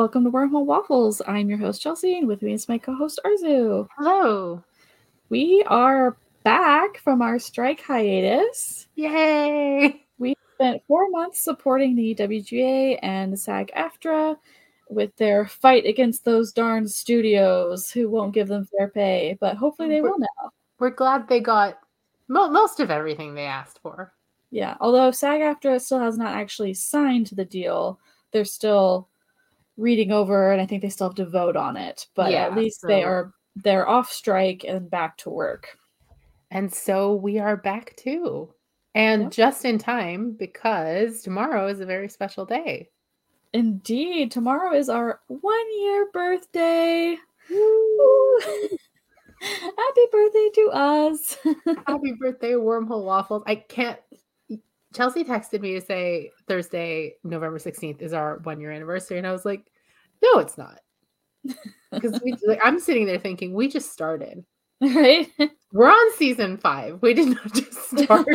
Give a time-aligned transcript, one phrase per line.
[0.00, 1.20] Welcome to Wormhole Waffles.
[1.28, 3.86] I'm your host, Chelsea, and with me is my co host, Arezou.
[3.98, 4.64] Hello.
[5.28, 8.86] We are back from our strike hiatus.
[8.94, 10.06] Yay.
[10.16, 14.36] We spent four months supporting the WGA and SAG AFTRA
[14.88, 19.90] with their fight against those darn studios who won't give them fair pay, but hopefully
[19.90, 20.50] they will now.
[20.78, 21.78] We're glad they got
[22.26, 24.14] mo- most of everything they asked for.
[24.50, 28.00] Yeah, although SAG AFTRA still has not actually signed the deal,
[28.32, 29.09] they're still
[29.80, 32.06] reading over and I think they still have to vote on it.
[32.14, 35.76] But Yeah, at least they are they're off strike and back to work.
[36.50, 38.52] And so we are back too.
[38.94, 39.32] And Yep.
[39.32, 42.90] just in time because tomorrow is a very special day.
[43.52, 47.16] Indeed, tomorrow is our one year birthday.
[49.40, 51.36] Happy birthday to us.
[51.86, 53.42] Happy birthday, Wormhole Waffles.
[53.46, 53.98] I can't.
[54.94, 59.18] Chelsea texted me to say Thursday, November 16th is our one year anniversary.
[59.18, 59.69] And I was like,
[60.22, 60.80] no, it's not.
[61.92, 64.44] Because we like I'm sitting there thinking, we just started.
[64.80, 65.28] right?
[65.72, 67.00] We're on season five.
[67.02, 68.26] We did not just start.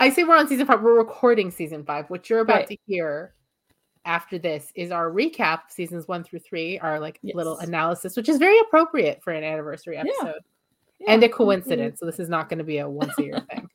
[0.00, 0.82] I say we're on season five.
[0.82, 2.08] We're recording season five.
[2.10, 2.68] What you're about Right.
[2.68, 3.34] to hear
[4.04, 8.38] after this is our recap, seasons one through three, our like little analysis, which is
[8.38, 10.40] very appropriate for an anniversary episode.
[10.98, 12.00] Yeah, and a coincidence.
[12.00, 13.68] So this is not going to be a once a year thing.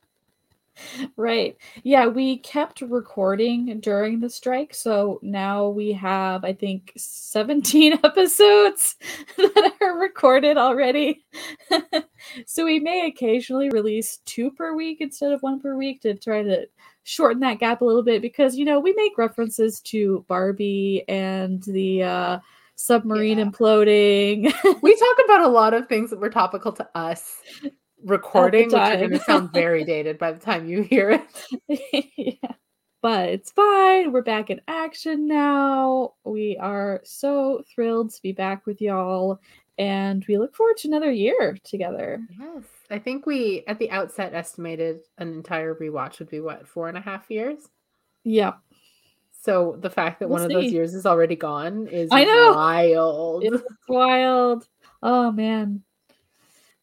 [1.15, 1.57] Right.
[1.83, 4.73] Yeah, we kept recording during the strike.
[4.73, 8.95] So now we have, I think, 17 episodes
[9.37, 11.25] that are recorded already.
[12.45, 16.43] so we may occasionally release two per week instead of one per week to try
[16.43, 16.67] to
[17.03, 21.63] shorten that gap a little bit because, you know, we make references to Barbie and
[21.63, 22.39] the uh,
[22.75, 23.45] submarine Yeah.
[23.45, 24.81] imploding.
[24.81, 27.41] we talk about a lot of things that were topical to us
[28.07, 32.07] recording, which are going to sound very dated by the time you hear it.
[32.15, 32.33] yeah.
[32.99, 34.11] But it's fine.
[34.11, 36.15] We're back in action now.
[36.23, 39.39] We are so thrilled to be back with y'all.
[39.77, 42.19] And we look forward to another year together.
[42.39, 42.63] Yes.
[42.89, 46.97] I think we, at the outset, estimated an entire rewatch would be what, four and
[46.97, 47.69] a half years?
[48.23, 48.53] Yeah.
[49.43, 52.53] So the fact that We'll one of those years is already gone is I know.
[52.53, 53.43] wild.
[53.43, 54.67] It's wild.
[55.03, 55.83] Oh man.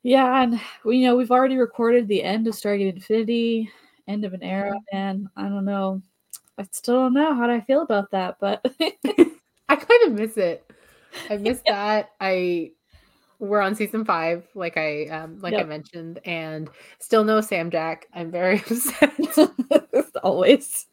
[0.04, 3.70] Yeah, and we you know we've already recorded the end of Stargate Infinity,
[4.06, 6.02] end of an era, and I don't know.
[6.58, 10.36] I still don't know how do I feel about that, but I kind of miss
[10.36, 10.70] it.
[11.30, 12.10] I miss that.
[12.20, 12.72] I
[13.38, 18.06] we're on season five, like I um like I mentioned, and still no Sam Jack.
[18.12, 19.10] I'm very upset.
[20.22, 20.86] always.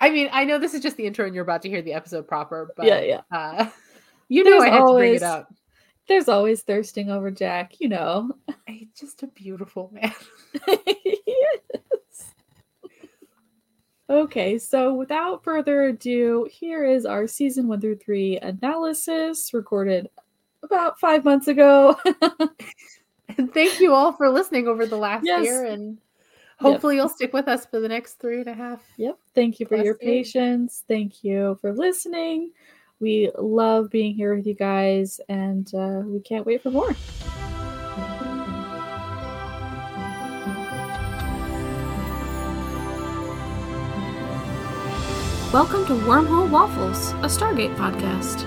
[0.00, 1.92] I mean, I know this is just the intro and you're about to hear the
[1.92, 3.20] episode proper, but yeah, yeah.
[3.30, 3.68] uh
[4.28, 5.52] you know There's I had to bring it up.
[6.08, 8.30] There's always thirsting over Jack, you know.
[8.66, 10.14] He's just a beautiful man.
[10.68, 12.34] yes.
[14.08, 20.08] Okay, so without further ado, here is our season one through three analysis recorded
[20.62, 21.96] about five months ago.
[23.38, 25.44] And thank you all for listening over the last Yes.
[25.44, 25.98] year and
[26.58, 28.82] hopefully you'll stick with us for the next three and a half.
[28.96, 29.18] yep.
[29.34, 30.84] Thank you for your patience.
[30.88, 32.52] Thank you for listening.
[32.98, 36.96] We love being here with you guys, and uh, we can't wait for more.
[45.52, 48.46] Welcome to Wormhole Waffles, a Stargate podcast.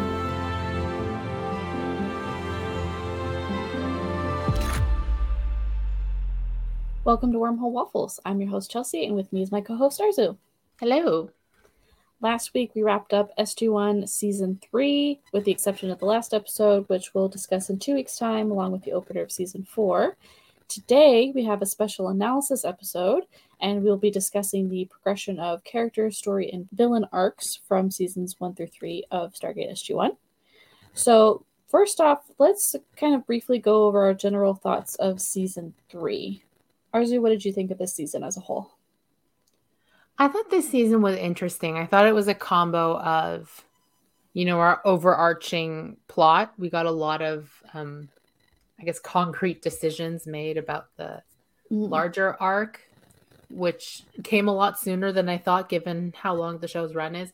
[7.04, 8.20] Welcome to Wormhole Waffles.
[8.26, 10.38] I'm your host, Chelsea, and with me is my co host, Arezou.
[10.80, 11.30] Hello.
[12.22, 16.84] Last week, we wrapped up SG1 Season 3, with the exception of the last episode,
[16.90, 20.18] which we'll discuss in two weeks' time, along with the opener of Season 4.
[20.68, 23.24] Today, we have a special analysis episode,
[23.62, 28.54] and we'll be discussing the progression of character, story, and villain arcs from Seasons 1
[28.54, 30.18] through 3 of Stargate SG1.
[30.94, 36.44] So, first off, let's kind of briefly go over our general thoughts of Season 3.
[36.94, 38.72] Arezou, what did you think of this season as a whole?
[40.20, 41.78] I thought this season was interesting.
[41.78, 43.64] I thought it was a combo of,
[44.34, 46.54] you know, our overarching plot.
[46.58, 48.10] We got a lot of, um,
[48.80, 51.24] I guess, concrete decisions made about the
[51.70, 52.82] larger arc,
[53.50, 57.32] which came a lot sooner than I thought, given how long the show's run is.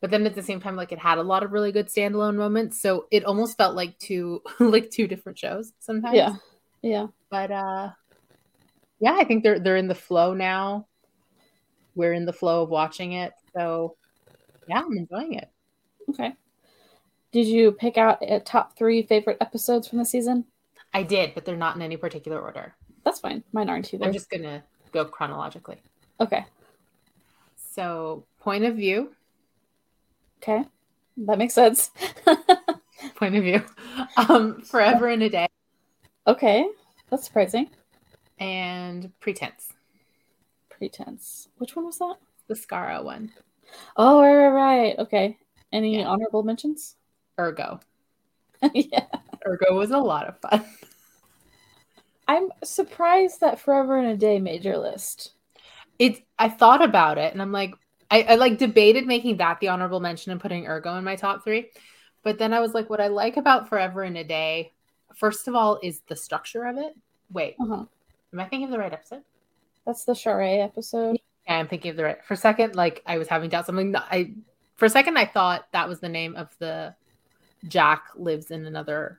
[0.00, 2.36] But then at the same time, like it had a lot of really good standalone
[2.36, 6.16] moments, so it almost felt like two, like two different shows sometimes.
[6.16, 6.36] Yeah.
[6.82, 7.06] Yeah.
[7.30, 7.90] But uh,
[9.00, 10.86] yeah, I think they're they're in the flow now.
[11.98, 13.96] We're in the flow of watching it, so
[14.68, 15.50] yeah, I'm enjoying it.
[16.10, 16.32] Okay.
[17.32, 20.44] Did you pick out a top three favorite episodes from the season?
[20.94, 22.74] I did, but they're not in any particular order.
[23.04, 23.42] That's fine.
[23.52, 24.04] Mine aren't either.
[24.06, 24.62] I'm just gonna
[24.92, 25.82] go chronologically.
[26.20, 26.46] Okay.
[27.56, 29.10] So, point of view,
[30.40, 30.64] Okay.
[31.16, 31.90] That makes sense.
[33.16, 33.60] point of view.
[34.16, 35.48] Um, Forever in a Day
[36.28, 36.64] okay,
[37.10, 37.70] that's surprising.
[38.38, 39.72] and Pretense,
[40.78, 41.48] Pretense.
[41.58, 42.16] Which one was that?
[42.48, 43.30] the Skara one.
[43.96, 44.48] Oh, right, right,
[44.88, 44.98] right.
[45.00, 45.36] Okay.
[45.70, 46.06] Any Yeah.
[46.08, 46.96] honorable mentions?
[47.38, 47.80] Urgo.
[48.72, 49.04] yeah.
[49.46, 50.64] Urgo was a lot of fun.
[52.26, 55.32] I'm surprised that Forever in a Day made your list.
[55.98, 56.22] It.
[56.38, 57.74] I thought about it, and I'm like,
[58.10, 61.44] I, I like debated making that the honorable mention and putting Urgo in my top
[61.44, 61.70] three,
[62.22, 64.72] but then I was like, what I like about Forever in a Day,
[65.16, 66.94] first of all, is the structure of it.
[67.30, 67.84] Wait, Uh-huh.
[68.32, 69.22] am I thinking of the right episode?
[69.88, 71.18] That's the Sha're episode.
[71.46, 72.22] Yeah, I'm thinking of the right.
[72.22, 73.70] For a second, like I was having doubts.
[73.70, 74.34] I'm like, no, I.
[74.76, 76.94] For a second, I thought that was the name of the
[77.66, 79.18] Jack lives in another,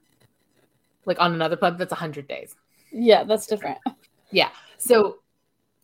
[1.06, 2.56] like on another planet that's hundred days.
[2.92, 3.80] Yeah, that's different.
[4.30, 4.50] Yeah.
[4.78, 5.18] So,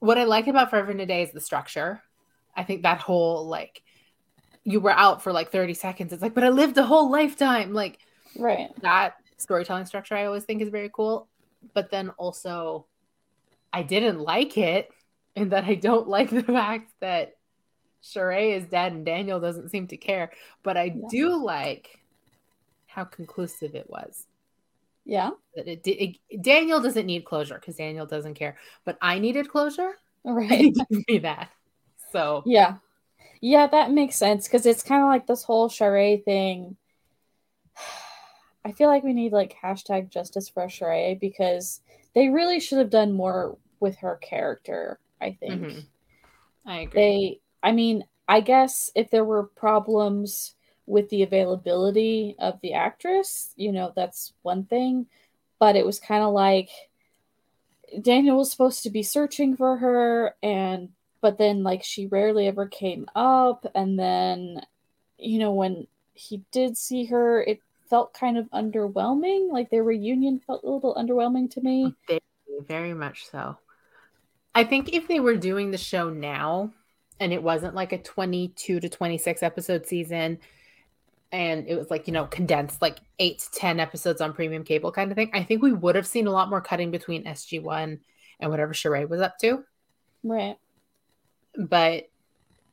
[0.01, 1.99] what I like about Forever in a Day is the structure.
[2.55, 3.81] I think that whole like,
[4.63, 6.13] you were out for like 30 seconds.
[6.13, 7.73] It's like, but I lived a whole lifetime.
[7.73, 7.97] Like
[8.37, 8.69] Right.
[8.83, 11.27] that storytelling structure, I always think is very cool.
[11.73, 12.85] But then also,
[13.75, 14.89] I didn't like it,
[15.35, 17.35] and that I don't like the fact that
[18.01, 20.31] Sha're is dead and Daniel doesn't seem to care.
[20.63, 21.07] But I Yeah.
[21.09, 21.99] do like
[22.87, 24.25] how conclusive it was.
[25.03, 25.31] Yeah.
[25.55, 29.49] That it, did it Daniel doesn't need closure because Daniel doesn't care, but I needed
[29.49, 29.91] closure.
[30.23, 30.73] Right.
[30.73, 31.49] Give me that.
[32.11, 32.77] So Yeah.
[33.41, 36.77] Yeah, that makes sense because it's kind of like this whole Sha're thing.
[38.65, 41.81] I feel like we need like hashtag justice for Sha're because
[42.15, 45.61] they really should have done more with her character, I think.
[45.61, 45.85] Mhm.
[46.65, 47.01] I agree.
[47.01, 50.55] They, I mean, I guess if there were problems
[50.87, 55.05] with the availability of the actress, you know, that's one thing.
[55.59, 56.69] But it was kind of like
[58.01, 60.89] Daniel was supposed to be searching for her, and
[61.21, 63.65] but then like she rarely ever came up.
[63.75, 64.61] And then,
[65.17, 69.51] you know, when he did see her, it felt kind of underwhelming.
[69.51, 71.93] Like their reunion felt a little underwhelming to me.
[72.07, 72.19] Very,
[72.67, 73.57] very much so.
[74.55, 76.73] I think if they were doing the show now
[77.19, 80.39] and it wasn't like a 22 to 26 episode season
[81.31, 84.91] and it was like, you know, condensed like 8 to 10 episodes on premium cable
[84.93, 87.99] kind of thing, I think we would have seen a lot more cutting between SG1
[88.39, 89.63] and whatever Sha're was up to.
[90.23, 90.57] Right.
[91.57, 92.09] But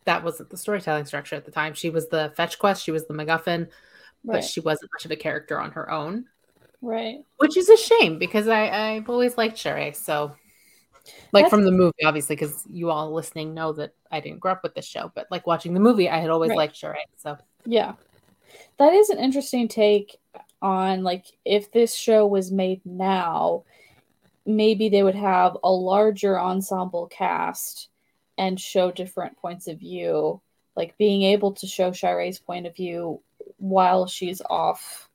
[0.05, 1.75] that wasn't the storytelling structure at the time.
[1.75, 3.69] She was the fetch quest, she was the MacGuffin,
[4.25, 6.27] but she wasn't much of a character on her own.
[6.81, 7.19] right.
[7.39, 9.93] which is a shame because I I've always liked Sha're.
[9.95, 10.37] So,
[11.33, 14.53] like That's- from the movie, obviously, because you all listening know that I didn't grow
[14.53, 16.59] up with this show, but like watching the movie, I had always Right.
[16.59, 16.97] liked Sha're.
[17.17, 17.95] So, Yeah.
[18.79, 20.19] That is an interesting take
[20.61, 23.65] on like if this show was made now,
[24.47, 27.89] maybe they would have a larger ensemble cast
[28.39, 30.41] and show different points of view,
[30.77, 33.21] like being able to show Sha're's point of view
[33.59, 35.09] while she's off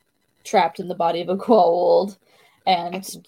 [0.44, 1.38] trapped in the body of a
[2.68, 3.28] I and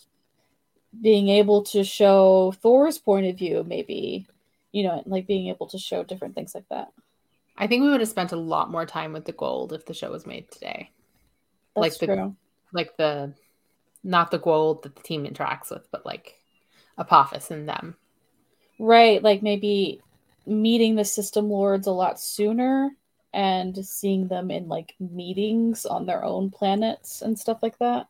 [0.99, 4.27] being able to show Thor's point of view maybe,
[4.71, 6.91] you know, like being able to show different things like that.
[7.57, 9.93] I think we would have spent a lot more time with the Goa'uld if the
[9.93, 10.91] show was made today.
[11.75, 12.35] Like That's the- true.
[12.71, 13.33] Like the
[14.03, 16.35] not the Goa'uld that the team interacts with, but like
[16.97, 17.95] Apophis and them.
[18.79, 20.01] Right, like maybe
[20.45, 22.91] meeting the system lords a lot sooner
[23.33, 28.07] and seeing them in like meetings on their own planets and stuff like that.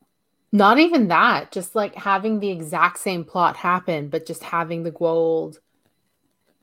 [0.52, 4.92] Not even that, just like having the exact same plot happen, but just having the
[4.92, 5.58] Goa'uld,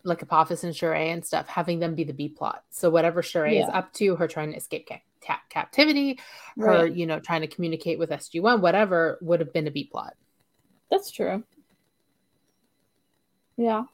[0.03, 2.65] like Apophis and Sha're and stuff, having them be the B plot.
[2.71, 6.19] So whatever Sha're is up to, her trying to escape ca- captivity,
[6.59, 10.15] her, you know, trying to communicate with SG1, whatever would have been a B plot.
[10.91, 11.45] That's true.
[13.57, 13.85] Yeah.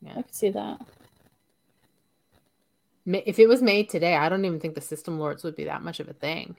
[0.00, 0.12] Yeah.
[0.18, 0.80] I could see that.
[3.06, 5.82] If it was made today, I don't even think the System Lords would be that
[5.82, 6.56] much of a thing.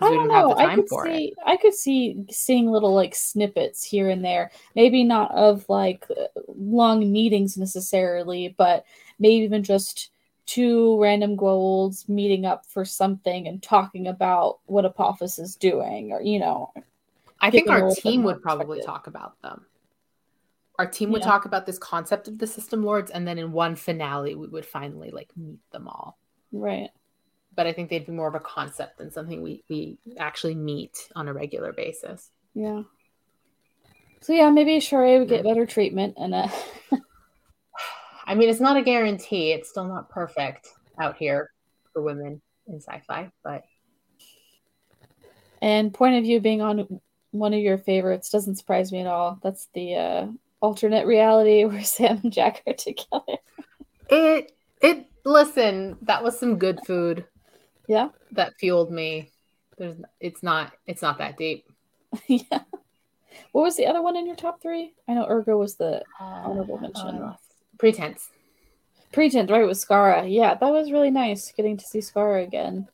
[0.00, 0.48] I Because we don't know.
[0.48, 1.12] the oh, I time could for it.
[1.12, 4.50] see I could see seeing little like snippets here and there.
[4.74, 6.06] Maybe not of like
[6.48, 8.84] long meetings necessarily, but
[9.18, 10.10] maybe even just
[10.46, 16.20] two random Goa'ulds meeting up for something and talking about what Apophis is doing or
[16.20, 16.72] you know,
[17.40, 19.66] I think our team would probably talk about them.
[20.78, 21.26] Our team would Yeah.
[21.28, 24.66] talk about this concept of the system lords, and then in one finale, we would
[24.66, 26.18] finally like meet them all.
[26.52, 26.90] right.
[27.54, 30.96] But I think they'd be more of a concept than something we we actually meet
[31.14, 32.30] on a regular basis.
[32.54, 32.82] Yeah.
[34.20, 36.48] So yeah, maybe Sha're would get better treatment and uh
[38.26, 39.52] I mean, it's not a guarantee.
[39.52, 40.68] It's still not perfect
[40.98, 41.50] out here
[41.92, 43.64] for women in sci-fi, but
[45.60, 49.38] and point of view being on one of your favorites doesn't surprise me at all.
[49.42, 50.26] That's the uh
[50.60, 53.38] alternate reality where Sam and Jack are together.
[54.08, 57.26] it it listen, that was some good food.
[57.86, 58.08] Yeah.
[58.32, 59.30] That fueled me.
[59.76, 61.66] There's it's not it's not that deep.
[62.26, 62.60] yeah.
[63.52, 64.94] What was the other one in your top three?
[65.08, 67.22] I know Urgo was the honorable mention.
[67.22, 67.36] Uh,
[67.78, 68.30] pretense.
[69.12, 70.32] Pretense, right, with Skara.
[70.32, 72.88] Yeah, that was really nice getting to see Skara again.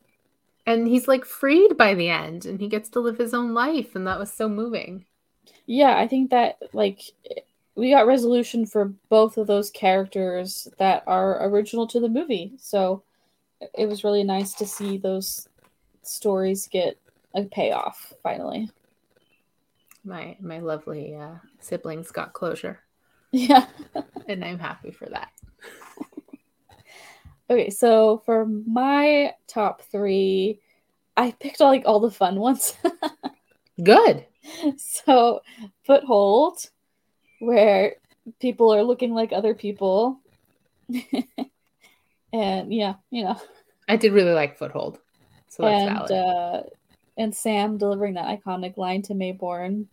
[0.65, 3.95] And he's like freed by the end and he gets to live his own life.
[3.95, 5.05] And that was so moving.
[5.65, 7.01] Yeah, I think that like
[7.75, 12.53] we got resolution for both of those characters that are original to the movie.
[12.57, 13.03] So
[13.73, 15.47] it was really nice to see those
[16.03, 16.97] stories get
[17.33, 18.69] a payoff finally.
[20.03, 22.79] My my lovely uh, siblings got closure.
[23.31, 23.65] Yeah.
[24.27, 25.29] and I'm happy for that.
[27.49, 30.59] okay, so for my top three,
[31.15, 32.75] I picked all like all the fun ones.
[33.83, 34.25] Good.
[34.77, 35.41] So
[35.83, 36.69] foothold,
[37.39, 37.95] where
[38.39, 40.19] people are looking like other people.
[42.33, 43.39] And yeah, you know.
[43.87, 44.99] I did really like foothold.
[45.49, 46.11] So that's and, valid.
[46.11, 46.63] Uh,
[47.17, 49.87] and Sam delivering that iconic line to Maybourne.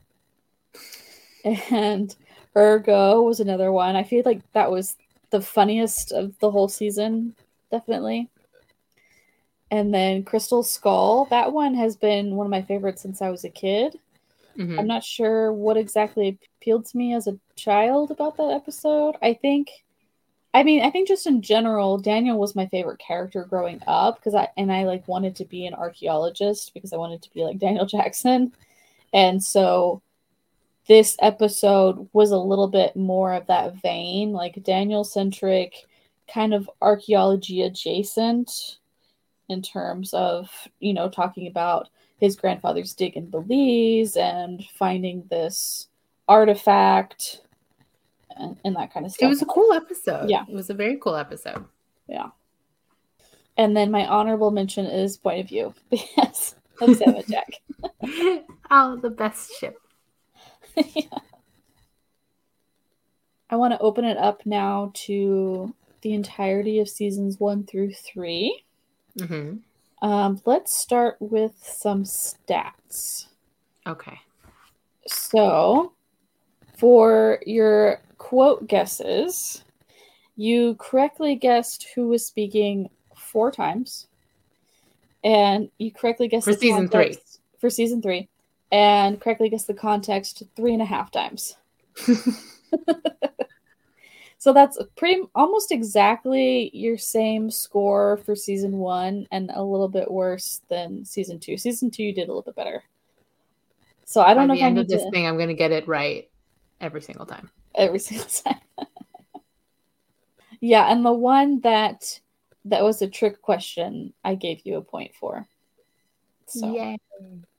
[1.70, 2.14] And
[2.54, 3.96] Urgo was another one.
[3.96, 4.96] I feel like that was
[5.30, 7.34] the funniest of the whole season,
[7.70, 8.28] definitely.
[9.70, 13.44] And then Crystal Skull, that one has been one of my favorites since I was
[13.44, 13.98] a kid.
[14.56, 14.78] Mhm.
[14.78, 19.16] I'm not sure what exactly appealed to me as a child about that episode.
[19.22, 19.70] I think,
[20.58, 24.34] I mean, I think just in general, Daniel was my favorite character growing up because
[24.34, 27.60] I and I like wanted to be an archaeologist because I wanted to be like
[27.60, 28.52] Daniel Jackson,
[29.12, 30.02] and so
[30.88, 35.86] this episode was a little bit more of that vein, like Daniel centric,
[36.26, 38.78] kind of archaeology adjacent
[39.48, 40.50] in terms of
[40.80, 41.88] you know talking about
[42.18, 45.86] his grandfather's dig in Belize and finding this
[46.26, 47.42] artifact
[48.38, 49.26] and, and that kind of stuff.
[49.26, 50.28] It was a cool episode.
[50.30, 50.44] Yeah.
[50.48, 51.64] It was a very cool episode.
[52.08, 52.28] yeah.
[53.56, 55.74] And then my honorable mention is point of view.
[56.16, 56.54] Yes.
[56.80, 57.48] Of Sam and Jack.
[58.70, 59.76] oh, the best ship.
[60.76, 61.02] yeah.
[63.50, 68.62] I want to open it up now to the entirety of seasons one through three.
[69.18, 69.56] hmm
[70.02, 73.26] Um, let's start with some stats.
[73.86, 74.18] Okay.
[75.06, 75.94] So,
[76.76, 79.64] for your quote guesses,
[80.36, 84.06] you correctly guessed who was speaking four times,
[85.24, 87.16] and you correctly guessed For season three.
[87.58, 88.28] For season three,
[88.70, 91.56] and correctly guessed the context three and a half times.
[94.40, 100.08] So that's pretty almost exactly your same score for season one, and a little bit
[100.08, 101.56] worse than season two.
[101.56, 102.84] Season two, you did a little bit better.
[104.04, 105.48] So I don't know the if I end need of this to thing, I'm going
[105.48, 106.30] to get it right
[106.80, 107.50] every single time.
[107.78, 108.60] Every single time.
[110.60, 112.20] yeah, and the one that
[112.66, 115.46] that was a trick question, I gave you a point for.
[116.46, 116.98] So Yay.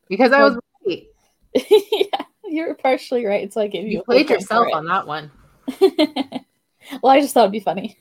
[0.07, 1.07] Because I was right.
[1.53, 3.93] yeah, you were partially right, so I gave you.
[3.93, 5.31] You a played point yourself for on that one.
[5.81, 7.97] well, I just thought it'd be funny.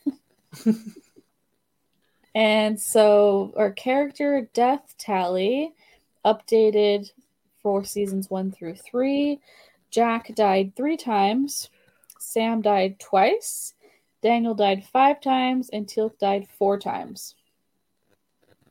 [2.34, 5.72] and so our character death tally
[6.24, 7.10] updated
[7.62, 9.40] for seasons one through three.
[9.90, 11.70] Jack died three times.
[12.28, 13.74] Sam died twice.
[14.22, 17.34] Daniel died five times, and Teal'c died four times.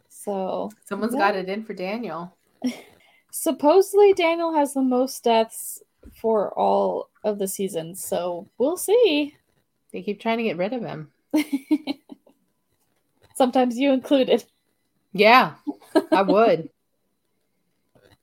[0.09, 1.19] So Someone's Yeah.
[1.19, 2.35] got it in for Daniel.
[3.31, 5.81] supposedly Daniel has the most deaths
[6.21, 8.03] for all of the seasons.
[8.03, 9.35] So we'll see.
[9.91, 11.11] They keep trying to get rid of him.
[13.35, 14.43] Sometimes you included.
[15.13, 15.55] Yeah,
[16.11, 16.69] I would.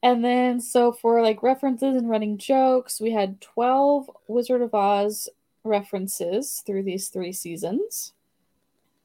[0.04, 5.30] And then, so for like references and running jokes, we had 12 Wizard of Oz
[5.64, 8.12] references through these three seasons.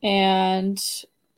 [0.03, 0.77] And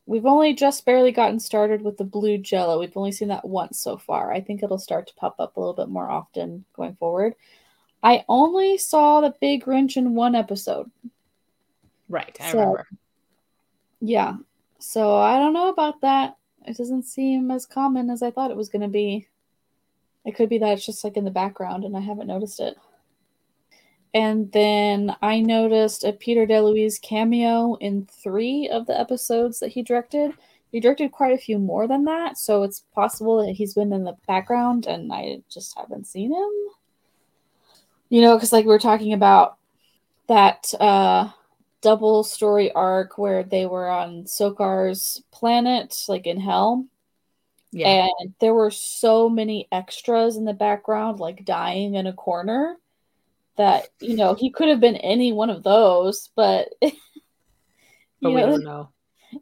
[0.07, 2.79] we've only just barely gotten started with the blue jello.
[2.79, 4.33] We've only seen that once so far.
[4.33, 7.35] I think it'll start to pop up a little bit more often going forward.
[8.01, 10.89] I only saw the big wrench in one episode.
[12.09, 12.87] right, I So- remember.
[14.01, 14.37] Yeah.
[14.79, 16.35] So I don't know about that.
[16.65, 19.27] It doesn't seem as common as I thought it was going to be.
[20.25, 22.77] It could be that it's just like in the background and I haven't noticed it.
[24.13, 29.81] And then I noticed a Peter DeLuise cameo in three of the episodes that he
[29.81, 30.33] directed.
[30.71, 34.03] He directed quite a few more than that, so it's possible that he's been in
[34.03, 36.49] the background and I just haven't seen him.
[38.09, 39.57] You know, because like we were talking about
[40.27, 41.29] that uh
[41.81, 46.85] double story arc where they were on Sokar's planet, like in hell.
[47.71, 48.07] Yeah.
[48.19, 52.77] And there were so many extras in the background, like dying in a corner,
[53.57, 56.91] that, you know, he could have been any one of those, but, but
[58.21, 58.89] we know, don't know.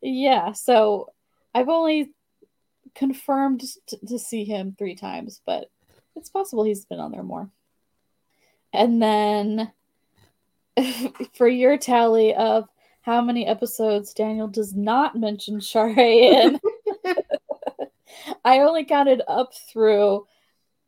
[0.01, 0.51] yeah.
[0.51, 1.12] So
[1.55, 2.12] I've only
[2.95, 5.69] confirmed t- to see him three times, but
[6.15, 7.50] it's possible he's been on there more.
[8.74, 9.71] And then
[11.33, 12.67] for your tally of
[13.01, 16.59] how many episodes Daniel does not mention Sha're in,
[18.43, 20.27] I only counted up through,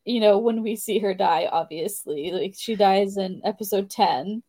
[0.05, 2.31] you know, when we see her die, obviously.
[2.31, 4.43] Like she dies in episode 10.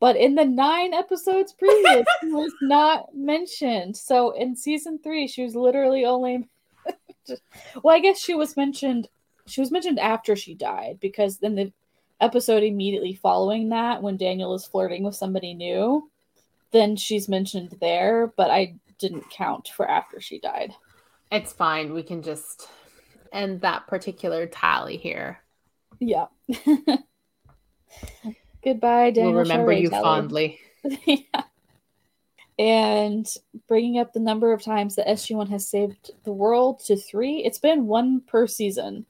[0.00, 3.96] But in the nine episodes previous, she was not mentioned.
[3.96, 6.48] So in season three, she was literally only
[7.82, 9.08] well, I guess she was mentioned
[9.46, 11.72] she was mentioned after she died because then the
[12.20, 16.08] episode immediately following that when Daniel is flirting with somebody new,
[16.70, 20.72] then she's mentioned there, but I didn't count for after she died.
[21.32, 21.94] It's fine.
[21.94, 22.68] We can just
[23.32, 25.38] end that particular tally here.
[25.98, 26.26] Yeah.
[28.62, 29.32] Goodbye, Daniel.
[29.32, 30.02] We'll remember you tally.
[30.02, 30.60] fondly.
[31.06, 31.44] yeah.
[32.58, 33.26] And
[33.66, 37.58] bringing up the number of times that SG1 has saved the world to three, it's
[37.58, 39.06] been one per season.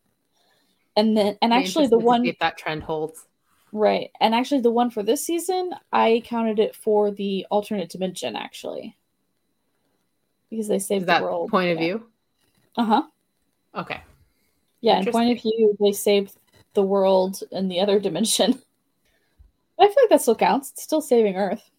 [0.97, 3.27] And then, and actually, the one if that trend holds.
[3.73, 4.11] Right.
[4.21, 8.97] And actually, the one for this season, I counted it for the alternate dimension, actually.
[10.51, 11.51] Because they saved that the world.
[11.51, 12.07] point of view?
[12.77, 13.03] Uh huh.
[13.75, 14.01] Okay.
[14.81, 16.37] Yeah, in point of view, they saved
[16.75, 18.61] the world in the other dimension.
[19.79, 20.71] I feel like that still counts.
[20.73, 21.71] It's still saving Earth.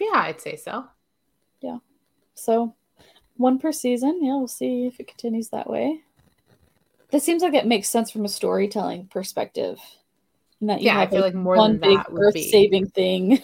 [0.00, 0.84] Yeah, I'd say so.
[1.60, 1.78] Yeah.
[2.34, 2.74] So,
[3.36, 4.20] one per season.
[4.22, 6.00] Yeah, we'll see if it continues that way.
[7.10, 9.78] This seems like it makes sense from a storytelling perspective.
[10.60, 12.34] And that you Yeah, I have, feel like more one than big that would Earth
[12.34, 13.40] be saving thing.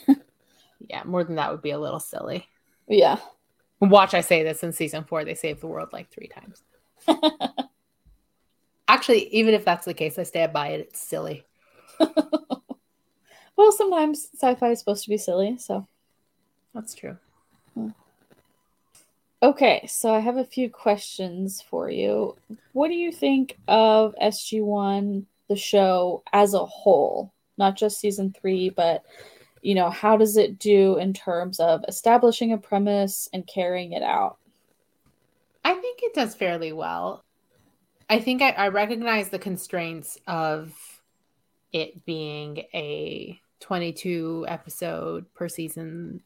[0.89, 2.49] yeah, more than that would be a little silly.
[2.89, 3.19] yeah.
[3.81, 6.63] Watch I say this in season four, they save the world like three times.
[8.89, 10.81] Actually, even if that's the case, I stand by it.
[10.81, 11.45] It's silly.
[13.59, 15.85] Well, sometimes sci-fi is supposed to be silly, so
[16.73, 17.17] That's true.
[17.75, 17.89] Hmm.
[19.43, 19.85] okay.
[19.89, 22.37] So I have a few questions for you.
[22.73, 28.33] What do you think of SG One, the show as a whole, not just season
[28.33, 29.03] three, but
[29.61, 34.05] you know, how does it do in terms of establishing a premise and carrying it
[34.05, 34.39] out?
[35.69, 37.23] I think it does fairly well.
[38.09, 40.73] I think I, I recognize the constraints of
[41.73, 46.23] it being a 22 episode per season,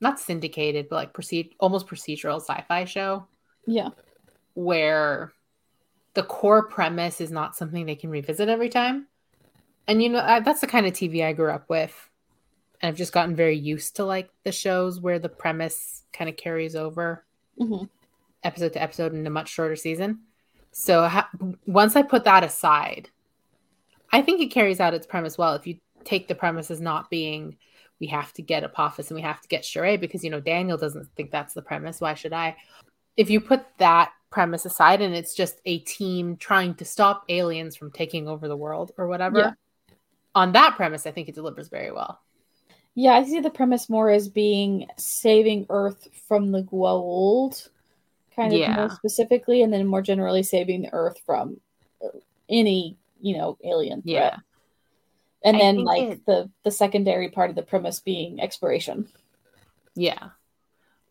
[0.00, 3.28] not syndicated, but like proceed almost procedural sci-fi show
[3.66, 3.90] Yeah.
[4.54, 5.32] where
[6.14, 9.08] the core premise is not something they can revisit every time.
[9.88, 11.94] And you know, I, that's the kind of TV I grew up with.
[12.80, 16.36] And I've just gotten very used to like the shows where the premise kind of
[16.36, 17.24] carries over
[17.58, 17.84] hmm
[18.44, 20.20] episode to episode in a much shorter season.
[20.72, 21.30] So ha-
[21.66, 23.10] once I put that aside,
[24.12, 25.54] I think it carries out its premise well.
[25.54, 27.56] If you take the premise as not being
[28.00, 30.76] we have to get Apophis and we have to get Sha're because you know Daniel
[30.76, 32.00] doesn't think that's the premise.
[32.00, 32.56] Why should I?
[33.16, 37.76] If you put that premise aside and it's just a team trying to stop aliens
[37.76, 39.52] from taking over the world or whatever, Yeah.
[40.34, 42.20] on that premise, I think it delivers very well.
[42.96, 47.68] Yeah, I see the premise more as being saving Earth from the Goa'uld,
[48.36, 48.74] kind of Yeah.
[48.76, 51.60] more specifically, and then more generally saving the Earth from
[52.48, 54.12] any you know alien threat.
[54.34, 54.36] Yeah.
[55.42, 59.08] and I then like it- the the secondary part of the premise being exploration.
[59.94, 60.30] Yeah.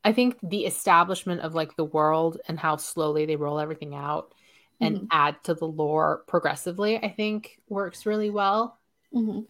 [0.03, 4.33] I think the establishment of like the world and how slowly they roll everything out
[4.81, 5.07] and Mhm.
[5.12, 8.77] add to the lore progressively, I think works really well.
[9.12, 9.41] hmm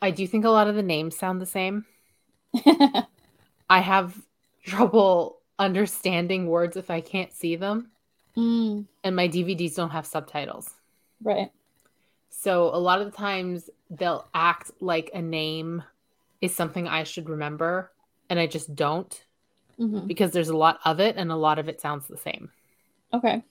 [0.00, 1.84] I do think a lot of the names sound the same.
[3.68, 4.16] I have
[4.62, 7.90] trouble understanding words if I can't see them,
[8.36, 10.74] mm, and my DVDs don't have subtitles.
[11.22, 11.50] right.
[12.30, 15.82] So a lot of the times they'll act like a name
[16.40, 17.92] is something I should remember,
[18.28, 19.26] and I just don't
[19.78, 22.50] hmm because there's a lot of it and a lot of it sounds the same.
[23.12, 23.44] Okay.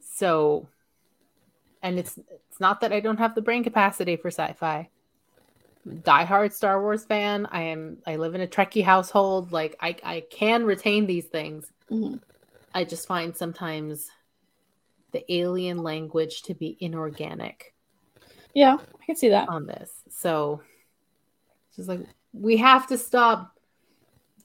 [0.00, 0.68] So
[1.82, 4.90] and it's it's not that I don't have the brain capacity for sci-fi.
[5.86, 7.46] Diehard Star Wars fan.
[7.50, 9.52] I am I live in a Trekkie household.
[9.52, 11.70] Like I I can retain these things.
[11.90, 12.20] Mhm.
[12.74, 14.10] I just find sometimes
[15.12, 17.72] the alien language to be inorganic
[18.54, 19.48] Yeah, I can see that.
[19.48, 19.90] on this.
[20.10, 20.60] So
[21.74, 22.00] just like
[22.32, 23.52] we have to stop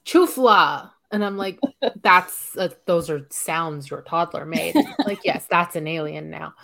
[0.04, 0.90] chufla.
[1.10, 1.58] And I'm like,
[2.02, 4.74] that's uh, those are sounds your toddler made.
[5.06, 6.54] like, yes, that's an alien now.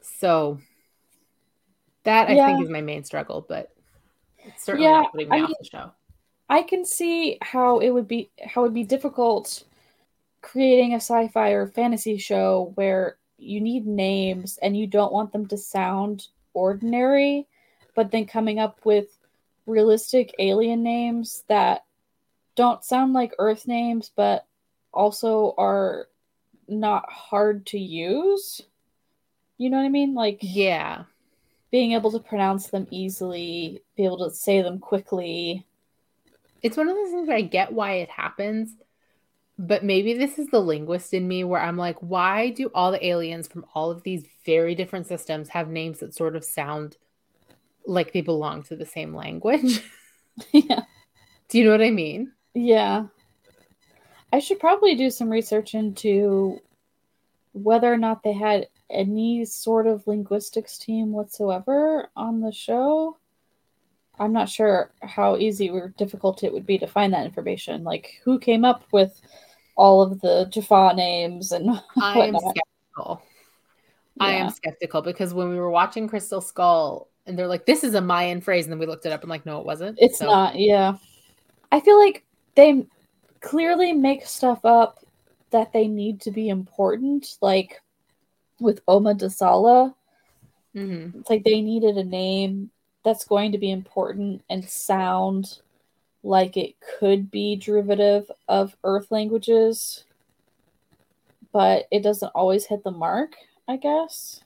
[0.00, 0.58] So
[2.04, 2.46] that I Yeah.
[2.46, 3.68] think is my main struggle, but
[4.48, 5.90] it's certainly Yeah, not putting me I off mean- the show.
[6.50, 9.64] I can see how it would be how it would be difficult
[10.40, 15.46] creating a sci-fi or fantasy show where you need names and you don't want them
[15.48, 17.46] to sound ordinary,
[17.94, 19.08] but then coming up with
[19.66, 21.84] realistic alien names that
[22.54, 24.46] don't sound like Earth names, but
[24.94, 26.08] also are
[26.66, 28.62] not hard to use.
[29.58, 30.14] You know what I mean?
[30.14, 31.04] Like Yeah.
[31.70, 35.66] Being able to pronounce them easily, be able to say them quickly.
[36.62, 38.74] It's one of those things where I get why it happens,
[39.58, 43.04] but maybe this is the linguist in me where I'm like, why do all the
[43.04, 46.96] aliens from all of these very different systems have names that sort of sound
[47.84, 49.84] like they belong to the same language?
[50.52, 50.82] yeah.
[51.48, 52.32] do you know what I mean?
[52.54, 53.06] Yeah.
[54.32, 56.60] I should probably do some research into
[57.52, 63.16] whether or not they had any sort of linguistics team whatsoever on the show.
[64.18, 67.84] I'm not sure how easy or difficult it would be to find that information.
[67.84, 69.20] Like, who came up with
[69.76, 71.70] all of the Jaffa names and
[72.02, 73.22] I am skeptical.
[74.20, 77.94] I am skeptical because when we were watching Crystal Skull and they're like, this is
[77.94, 79.98] a Mayan phrase, and then we looked it up and like, no, it wasn't.
[80.00, 80.96] It's So- not, yeah.
[81.70, 82.24] I feel like
[82.54, 82.86] they
[83.40, 85.04] clearly make stuff up
[85.50, 87.80] that they need to be important, like
[88.60, 89.94] with Oma Desala.
[90.74, 91.20] Mhm.
[91.20, 92.70] It's like they needed a name
[93.04, 95.60] that's going to be important and sound
[96.22, 100.04] like it could be derivative of Earth languages,
[101.52, 104.42] but it doesn't always hit the mark, I guess.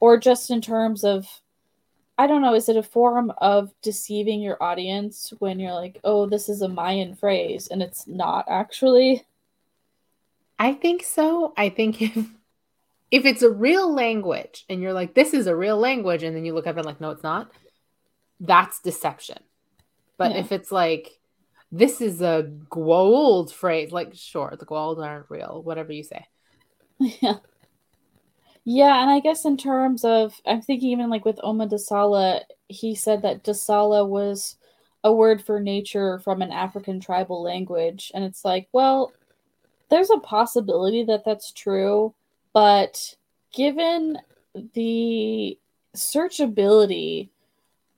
[0.00, 1.26] Or just in terms of,
[2.18, 6.26] I don't know, is it a form of deceiving your audience when you're like, oh,
[6.26, 9.24] this is a Mayan phrase and it's not actually?
[10.58, 11.54] I think so.
[11.56, 12.26] I think if
[13.14, 16.44] if it's a real language and you're like, this is a real language, and then
[16.44, 17.48] you look up and like, no, it's not,
[18.40, 19.38] that's deception.
[20.18, 20.38] But Yeah.
[20.38, 21.20] if it's like,
[21.70, 26.26] this is a Goa'uld phrase, like, sure, the Goa'uld aren't real, whatever you say.
[27.22, 27.38] Yeah.
[28.64, 32.96] Yeah, and I guess in terms of, I'm thinking even like with Oma Desala, he
[32.96, 34.56] said that Desala was
[35.04, 38.10] a word for nature from an African tribal language.
[38.14, 39.12] And it's like, well,
[39.90, 42.14] there's a possibility that that's true,
[42.54, 43.14] but
[43.52, 44.16] given
[44.72, 45.58] the
[45.94, 47.28] searchability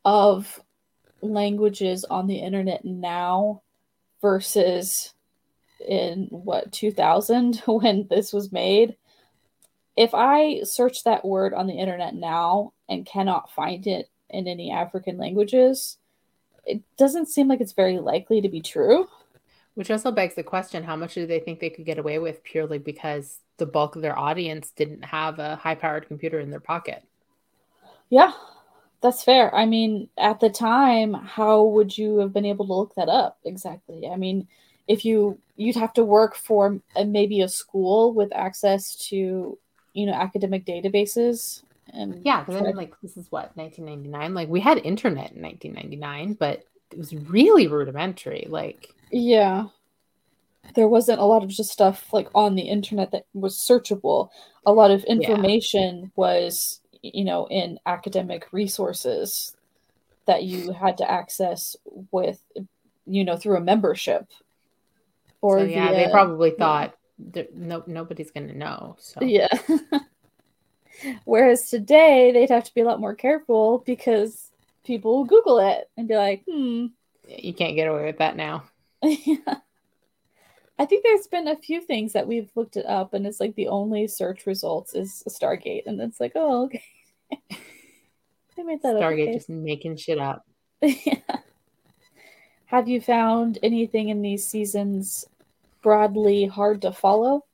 [0.05, 0.61] of
[1.23, 3.63] languages on the internet now
[4.21, 5.15] versus
[5.87, 8.97] in what 2000 when this was made
[9.97, 14.71] if i search that word on the internet now and cannot find it in any
[14.73, 15.99] african languages
[16.67, 19.09] it doesn't seem like it's very likely to be true.
[19.75, 22.43] Which also begs the question how much do they think they could get away with
[22.43, 26.61] purely because the bulk of their audience didn't have a high powered computer in their
[26.61, 27.05] pocket?
[28.11, 28.33] yeah
[29.03, 32.95] that's fair i mean at the time how would you have been able to look
[32.95, 34.47] that up exactly i mean
[34.89, 39.59] if you you'd have to work for a, uh, maybe a school with access to
[39.93, 44.35] you know academic databases and Yeah, because I mean, like, this is what, 1999?
[44.35, 48.47] Like, we had internet in 1999, but it was really rudimentary.
[48.49, 49.69] Like, Yeah.
[50.75, 54.31] There wasn't a lot of just stuff like on the internet that was searchable.
[54.65, 59.57] A lot of information was, you know, in academic resources
[60.27, 61.77] that you had to access
[62.11, 62.43] with,
[63.07, 64.27] you know, through a membership.
[65.41, 66.95] Or so yeah, they probably thought
[67.33, 68.97] that no, nobody's going to know.
[68.99, 69.49] So, Yeah.
[71.25, 74.51] Whereas today they'd have to be a lot more careful because
[74.85, 76.87] people will Google it and be like, hmm,
[77.29, 78.65] you can't get away with that now.
[79.03, 79.57] yeah.
[80.79, 83.55] I think there's been a few things that we've looked it up, and it's like
[83.55, 86.85] the only search results is Stargate, and it's like, oh, okay.
[88.59, 89.29] I made that Stargate up.
[89.29, 89.35] okay.
[89.35, 90.47] just making shit up.
[90.83, 91.21] yeah.
[92.67, 95.25] Have you found anything in these seasons
[95.83, 97.45] broadly hard to follow?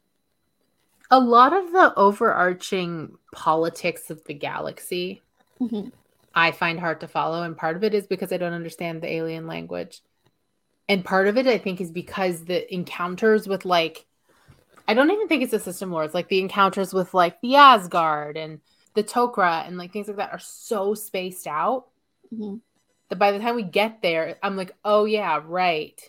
[1.10, 5.20] A lot of the overarching politics of the galaxy
[5.60, 5.92] Mhm.
[6.34, 7.42] I find hard to follow.
[7.42, 10.00] And part of it is because I don't understand the alien language.
[10.88, 14.04] And part of it, I think, is because the encounters with like,
[14.88, 16.04] I don't even think it's a system war.
[16.04, 18.60] It's like the encounters with like the Asgard and
[18.94, 21.86] the Tok'ra and like things like that are so spaced out
[22.34, 22.60] Mhm.
[23.08, 26.00] that by the time we get there, I'm like, oh yeah, right.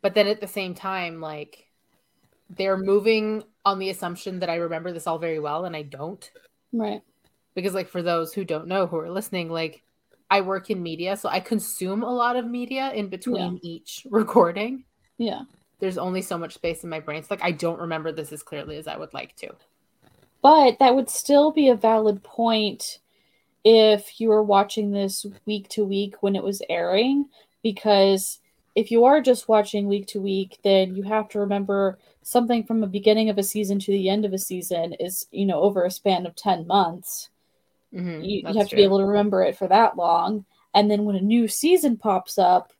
[0.00, 1.66] But then at the same time, like
[2.50, 6.30] they're moving on the assumption that I remember this all very well and I don't.
[6.72, 7.02] Right.
[7.54, 9.82] Because like for those who don't know who are listening, like
[10.30, 14.84] I work in media, so I consume a lot of media in between each recording.
[15.16, 15.42] Yeah.
[15.80, 17.22] There's only so much space in my brain.
[17.22, 19.50] So like I don't remember this as clearly as I would like to.
[20.42, 22.98] But that would still be a valid point
[23.64, 27.26] if you were watching this week to week when it was airing,
[27.62, 28.38] because
[28.74, 32.80] if you are just watching week to week, then you have to remember something from
[32.80, 35.84] the beginning of a season to the end of a season is, you know, over
[35.84, 37.30] a span of 10 months.
[37.94, 40.44] Mhm, You, you have to be able to remember it for that long.
[40.74, 42.72] And then when a new season pops up,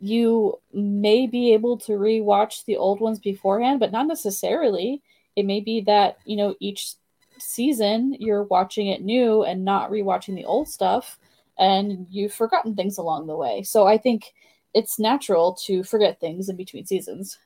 [0.00, 5.02] you may be able to rewatch the old ones beforehand, but not necessarily.
[5.36, 6.94] It may be that, you know, each
[7.38, 11.18] season you're watching it new and not rewatching the old stuff
[11.58, 13.62] and you've forgotten things along the way.
[13.62, 14.32] So I think
[14.74, 17.38] it's natural to forget things in between seasons.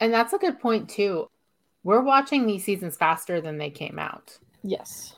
[0.00, 1.30] And that's a good point too.
[1.82, 4.36] We're watching these seasons faster than they came out.
[4.62, 5.14] Yes.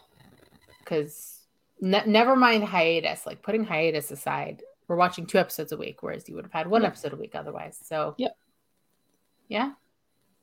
[0.84, 1.38] Cuz
[1.80, 6.28] ne- never mind hiatus, like putting hiatus aside, we're watching two episodes a week whereas
[6.28, 6.92] you would have had one Yep.
[6.92, 7.78] episode a week otherwise.
[7.82, 8.36] So Yep.
[9.48, 9.72] Yeah.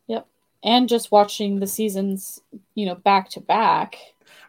[0.07, 0.27] Yep.
[0.63, 2.41] And just watching the seasons,
[2.75, 3.97] you know, back to back,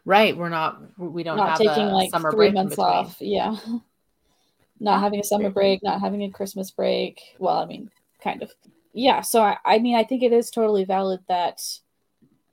[0.04, 3.16] Right, we're not we don't not have taking a like summer three break months off.
[3.20, 3.56] Yeah.
[4.78, 7.22] Not having a summer break, not having a Christmas break.
[7.38, 7.90] Well, I mean,
[8.22, 8.52] kind of.
[8.92, 9.22] Yeah.
[9.22, 11.62] So I, I mean, I think it is totally valid that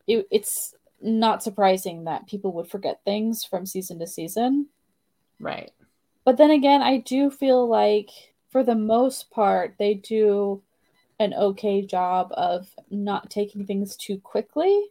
[0.07, 4.67] it, it's not surprising that people would forget things from season to season.
[5.39, 5.71] Right.
[6.25, 8.09] But then again, I do feel like
[8.49, 10.61] for the most part, they do
[11.19, 14.85] an okay job of not taking things too quickly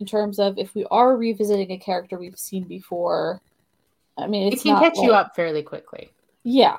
[0.00, 3.40] in terms of if we are revisiting a character we've seen before.
[4.18, 6.10] I mean, It can catch you up fairly quickly.
[6.42, 6.78] Yeah,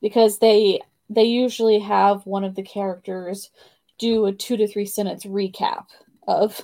[0.00, 3.50] because they they usually have one of the characters
[3.98, 5.86] do a two to three sentence recap
[6.26, 6.60] of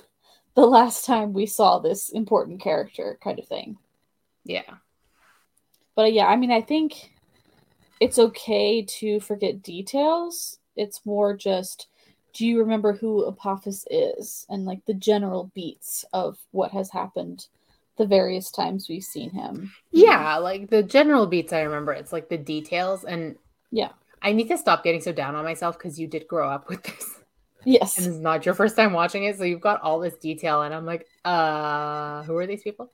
[0.59, 3.77] the last time we saw this important character, kind of thing.
[4.43, 4.75] Yeah.
[5.95, 7.11] But uh, yeah, I mean, I think
[7.99, 10.59] it's okay to forget details.
[10.75, 11.87] It's more just,
[12.33, 17.47] do you remember who Apophis is and like the general beats of what has happened
[17.97, 19.73] the various times we've seen him?
[19.91, 21.93] Yeah, like the general beats I remember.
[21.93, 23.35] It's like the details and
[23.71, 23.91] Yeah.
[24.21, 26.83] I need to stop getting so down on myself because you did grow up with
[26.83, 27.18] this.
[27.65, 27.97] Yes.
[27.97, 29.37] And is not your first time watching it.
[29.37, 32.91] So you've got all this detail and I'm like, uh, who are these people?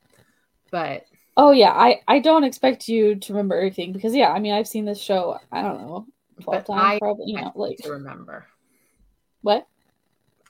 [0.70, 4.52] But Oh yeah, I I don't expect you to remember everything because yeah, I mean
[4.54, 6.06] I've seen this show I don't know
[6.40, 8.46] twelve But times I probably you know like to remember.
[9.42, 9.66] what?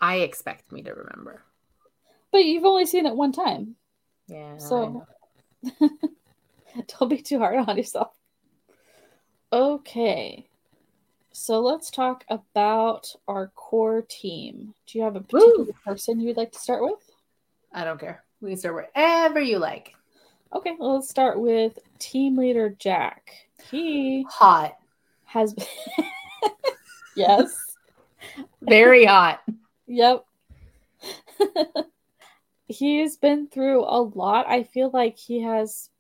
[0.01, 1.43] I expect me to remember.
[2.31, 3.75] But you've only seen it one time,
[4.29, 4.57] Yeah.
[4.59, 5.07] So
[6.99, 8.13] don't be too hard on yourself.
[9.53, 10.49] Okay,
[11.37, 14.73] so let's talk about our core team.
[14.87, 15.75] Do you have a particular Woo!
[15.85, 17.11] person you would like to start with?
[17.71, 18.25] I don't care.
[18.41, 19.95] We can start wherever you like.
[20.55, 23.33] Okay, well, let's start with team leader Jack.
[23.71, 24.77] He Hot.
[25.27, 25.55] has
[27.17, 27.77] yes.
[28.63, 29.43] Very hot.
[29.87, 30.25] Yep.
[32.67, 34.49] He's been through a lot.
[34.49, 35.91] I feel like he has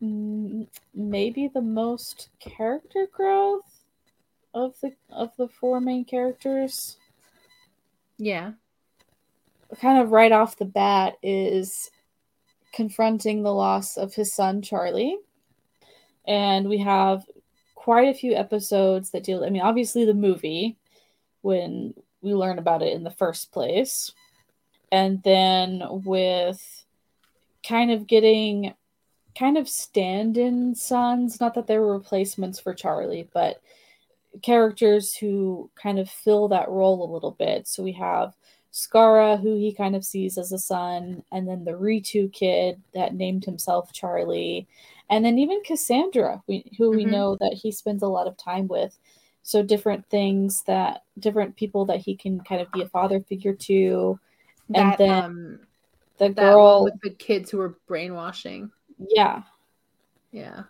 [0.00, 3.79] maybe the most character growth
[4.54, 6.96] of the of the four main characters.
[8.18, 8.52] Yeah.
[9.80, 11.90] Kind of right off the bat is
[12.72, 15.18] confronting the loss of his son Charlie.
[16.26, 17.24] And we have
[17.74, 20.76] quite a few episodes that deal I mean obviously the movie
[21.40, 24.12] when we learn about it in the first place.
[24.92, 26.84] And then with
[27.66, 28.74] kind of getting
[29.38, 33.62] kind of stand in sons, not that they were replacements for Charlie, but
[34.42, 37.66] characters who kind of fill that role a little bit.
[37.66, 38.34] So we have
[38.72, 43.14] Skara, who he kind of sees as a son, and then the Reetou kid that
[43.14, 44.68] named himself Charlie,
[45.08, 47.10] and then even Cassandra, we, who we Mhm.
[47.10, 48.96] know that he spends a lot of time with.
[49.42, 53.54] So different things that different people that he can kind of be a father figure
[53.54, 54.20] to.
[54.74, 55.60] And That, then um,
[56.18, 58.70] the girl, with the kids who were brainwashing.
[59.08, 59.42] yeah,
[60.30, 60.64] Yeah.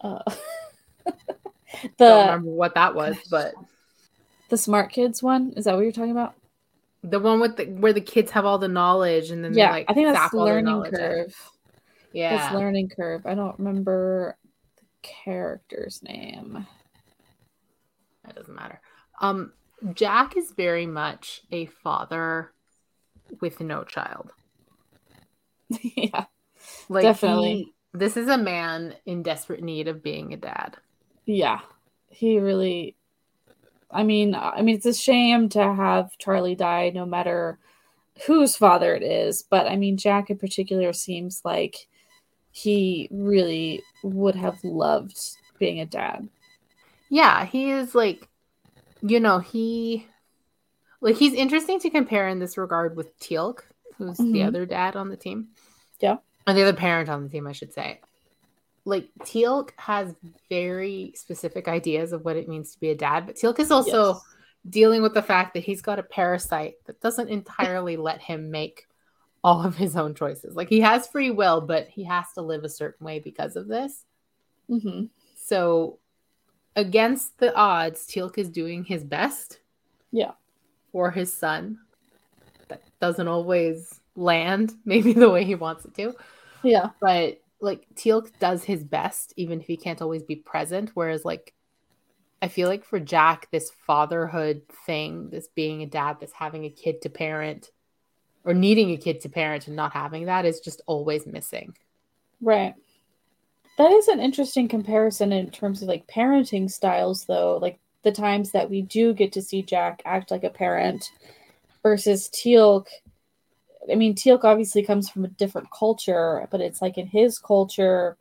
[0.00, 0.22] uh,
[1.82, 3.54] I don't remember what that was, but
[4.50, 6.34] the smart kids one is that what you're talking about?
[7.06, 9.84] the one with the where the kids have all the knowledge and then Yeah, like
[9.90, 10.90] I think that's zap the all their learning out.
[10.90, 11.50] curve.
[12.14, 12.36] Yeah.
[12.36, 13.26] That's learning curve.
[13.26, 14.38] I don't remember
[14.78, 16.66] the character's name.
[18.24, 18.80] That doesn't matter.
[19.20, 19.52] Um,
[19.92, 22.52] Jack is very much a father
[23.42, 24.30] with no child.
[25.82, 26.24] yeah,
[26.88, 27.48] Like Definitely.
[27.54, 30.76] he- this is a man in desperate need of being a dad.
[31.26, 31.60] Yeah.
[32.08, 32.94] He really.
[33.90, 37.58] I mean, I mean, it's a shame to have Charlie die, no matter
[38.26, 39.42] whose father it is.
[39.42, 41.86] But I mean, Jack in particular seems like
[42.50, 45.18] he really would have loved
[45.58, 46.28] being a dad.
[47.08, 48.28] Yeah, he is like,
[49.02, 50.06] you know, he
[51.00, 53.60] like he's interesting to compare in this regard with Teal'c,
[53.98, 54.46] who's the Mhm.
[54.46, 55.48] other dad on the team.
[56.00, 56.16] Yeah.
[56.46, 58.00] Or the other parent on the team, I should say.
[58.84, 60.14] Like Teal'c has
[60.50, 64.14] very specific ideas of what it means to be a dad, but Teal'c is also
[64.14, 64.22] Yes.
[64.68, 68.86] dealing with the fact that he's got a parasite that doesn't entirely let him make
[69.42, 70.54] all of his own choices.
[70.54, 73.68] Like he has free will, but he has to live a certain way because of
[73.68, 74.04] this.
[74.68, 75.04] hmm
[75.36, 75.98] So,
[76.76, 79.60] against the odds, Teal'c is doing his best.
[80.12, 80.32] Yeah.
[80.92, 81.78] For his son.
[82.68, 86.14] That doesn't always land maybe the way he wants it to.
[86.62, 86.90] Yeah.
[87.00, 91.54] But like Teal'c does his best even if he can't always be present whereas like
[92.44, 96.70] I feel like for Jack this fatherhood thing, this being a dad, this having a
[96.70, 97.70] kid to parent
[98.44, 101.74] or needing a kid to parent and not having that is just always missing.
[102.42, 102.74] Right.
[103.78, 107.56] That is an interesting comparison in terms of like parenting styles, though.
[107.56, 111.10] Like the times that we do get to see Jack act like a parent
[111.82, 112.86] versus Teal'c.
[113.90, 118.16] I mean, Teal'c obviously comes from a different culture, but it's like in his culture,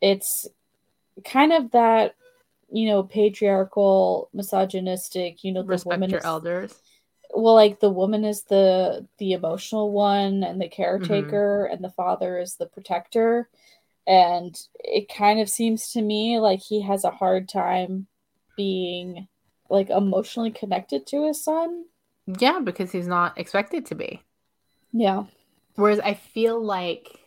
[0.00, 0.46] it's
[1.24, 2.14] kind of that,
[2.70, 6.74] you know, patriarchal, misogynistic, you know, the Respect woman your is- elders.
[7.34, 11.74] well like the woman is the the emotional one and the caretaker mm-hmm.
[11.74, 13.48] and the father is the protector
[14.06, 18.06] and it kind of seems to me like he has a hard time
[18.56, 19.26] being
[19.68, 21.84] like emotionally connected to his son
[22.38, 24.22] Yeah, because he's not expected to be.
[24.92, 25.24] Yeah
[25.76, 27.20] Whereas I feel like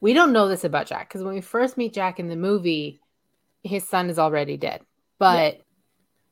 [0.00, 3.00] we don't know this about Jack because when we first meet Jack in the movie,
[3.62, 4.80] his son is already dead.
[5.18, 5.60] But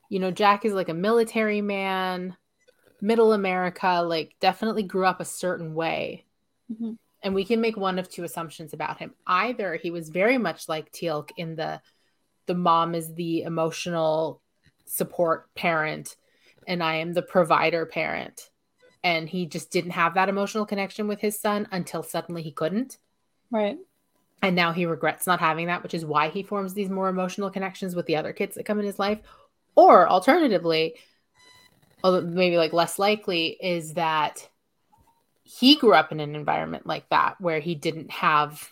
[0.09, 2.35] you know, Jack is like a military man,
[3.03, 6.25] middle America, like definitely grew up a certain way.
[6.73, 6.97] Mhm.
[7.23, 9.15] And we can make one of two assumptions about him.
[9.27, 11.83] Either he was very much like Teal'c in the
[12.47, 14.41] the mom is the emotional
[14.87, 16.17] support parent
[16.67, 18.48] and I am the provider parent.
[19.05, 22.99] And he just didn't have that emotional connection with his son until suddenly he couldn't.
[23.51, 23.79] right
[24.43, 27.51] And now he regrets not having that, which is why he forms these more emotional
[27.51, 29.21] connections with the other kids that come in his life.
[29.75, 30.97] Or alternatively,
[32.03, 34.49] although maybe like less likely, is that
[35.45, 38.71] he grew up in an environment like that where he didn't have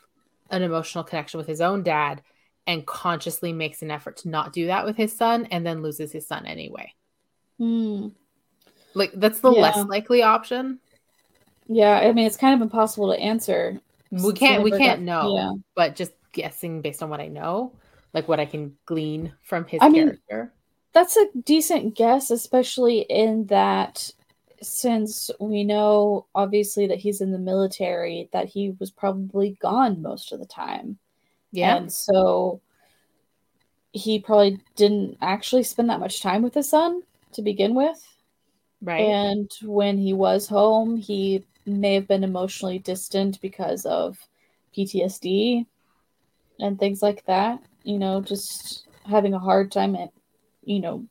[0.50, 2.22] an emotional connection with his own dad
[2.66, 6.12] and consciously makes an effort to not do that with his son and then loses
[6.12, 6.92] his son anyway.
[7.58, 8.08] Hmm.
[8.96, 9.60] Like that's the Yeah.
[9.62, 10.80] less likely option.
[11.68, 13.80] yeah i mean it's kind of impossible to answer
[14.10, 17.72] We can't we can't got- know, yeah but just guessing based on what I know,
[18.12, 20.52] like what I can glean from his I mean, character.
[20.92, 24.10] that's a decent guess, especially in that
[24.62, 30.30] since we know obviously that he's in the military, that he was probably gone most
[30.32, 30.98] of the time.
[31.52, 31.76] Yeah.
[31.76, 32.60] And so
[33.92, 38.00] he probably didn't actually spend that much time with his son to begin with.
[38.80, 39.02] Right.
[39.02, 44.18] And when he was home, he may have been emotionally distant because of
[44.76, 45.66] PTSD
[46.60, 47.60] and things like that.
[47.84, 50.10] You know, just having a hard time at,
[50.64, 51.06] you know,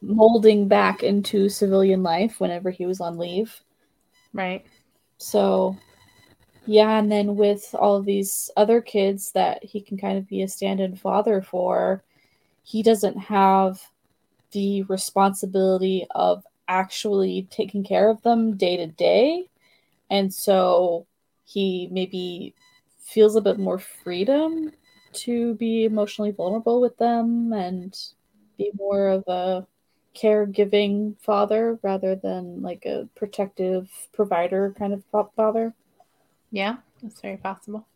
[0.00, 3.60] molding back into civilian life whenever he was on leave.
[4.32, 4.64] right.
[5.18, 5.76] So,
[6.66, 10.42] yeah, and then with all of these other kids that he can kind of be
[10.42, 12.02] a stand in father for,
[12.64, 13.80] he doesn't have
[14.52, 19.48] the responsibility of actually taking care of them day to day.
[20.10, 21.06] And so
[21.44, 22.54] he maybe
[23.00, 24.72] feels a bit more freedom
[25.12, 27.98] to be emotionally vulnerable with them and
[28.56, 29.66] be more of a
[30.14, 35.02] caregiving father rather than like a protective provider kind of
[35.34, 35.74] father.
[36.50, 37.86] Yeah, that's very possible.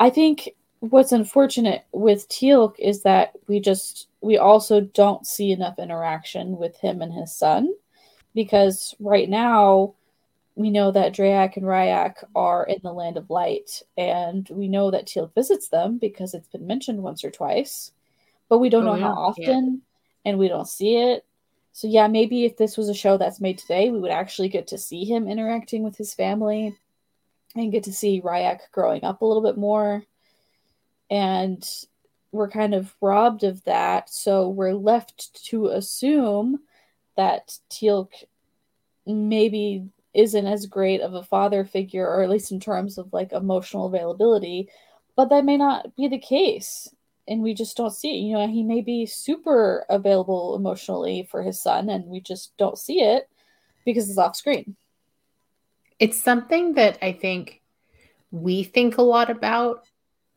[0.00, 5.78] I think what's unfortunate with Teal'c is that we just we also don't see enough
[5.78, 7.72] interaction with him and his son
[8.34, 9.94] because right now
[10.54, 14.90] we know that Drey'auc and Rya'c are in the land of light and we know
[14.90, 17.92] that Teal'c visits them because it's been mentioned once or twice
[18.48, 19.50] but we don't But know we how don't see it.
[19.50, 19.82] often
[20.24, 21.24] and we don't see it.
[21.72, 24.66] So yeah maybe if this was a show that's made today we would actually get
[24.68, 26.76] to see him interacting with his family
[27.56, 30.04] and get to see Rya'c growing up a little bit more
[31.10, 31.68] and
[32.32, 34.10] we're kind of robbed of that.
[34.10, 36.60] So we're left to assume
[37.16, 38.12] that Teal'c
[39.06, 43.32] maybe isn't as great of a father figure, or at least in terms of like
[43.32, 44.68] emotional availability,
[45.16, 46.88] but that may not be the case.
[47.26, 48.22] And we just don't see it.
[48.22, 52.78] You know, he may be super available emotionally for his son, and we just don't
[52.78, 53.28] see it
[53.84, 54.76] because it's off screen.
[55.98, 57.60] It's something that I think
[58.30, 59.84] we think a lot about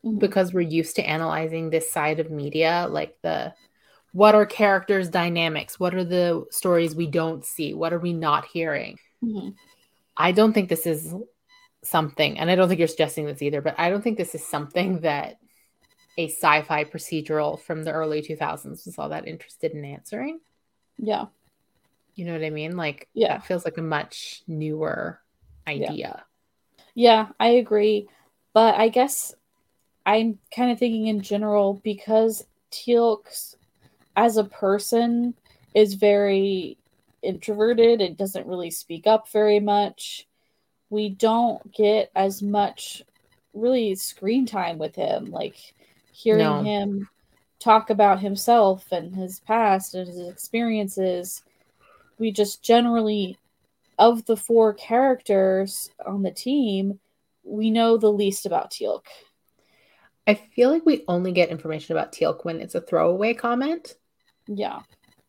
[0.06, 0.20] Mhm.
[0.20, 3.54] because we're used to analyzing this side of media, like the
[4.14, 5.80] what are characters' dynamics?
[5.80, 7.74] What are the stories we don't see?
[7.74, 8.97] What are we not hearing?
[9.24, 9.56] Mhm.
[10.18, 11.14] I don't think this is
[11.84, 14.45] something, and I don't think you're suggesting this either, but I don't think this is
[14.45, 15.38] something that
[16.18, 20.41] a sci fi procedural from the early 2000s was all that interested in answering.
[20.97, 21.28] Yeah.
[22.16, 22.76] You know what I mean?
[22.76, 23.38] Like, Yeah.
[23.38, 25.22] that feels like a much newer
[25.68, 26.26] idea.
[26.95, 28.10] Yeah, I agree.
[28.54, 29.34] But I guess
[30.06, 33.56] I'm kind of thinking in general because Teal'c
[34.16, 35.36] as a person
[35.74, 36.78] is very
[37.22, 40.28] introverted and doesn't really speak up very much.
[40.89, 43.04] We don't get as much
[43.54, 45.56] really screen time with him, like
[46.12, 46.64] hearing no.
[46.64, 47.10] him
[47.60, 51.43] talk about himself and his past and his experiences.
[52.18, 53.38] We just generally,
[53.99, 56.99] of the four characters on the team,
[57.43, 59.06] we know the least about Teal'c.
[60.28, 63.95] I feel like we only get information about Teal'c when it's a throwaway comment.
[64.47, 64.82] Yeah.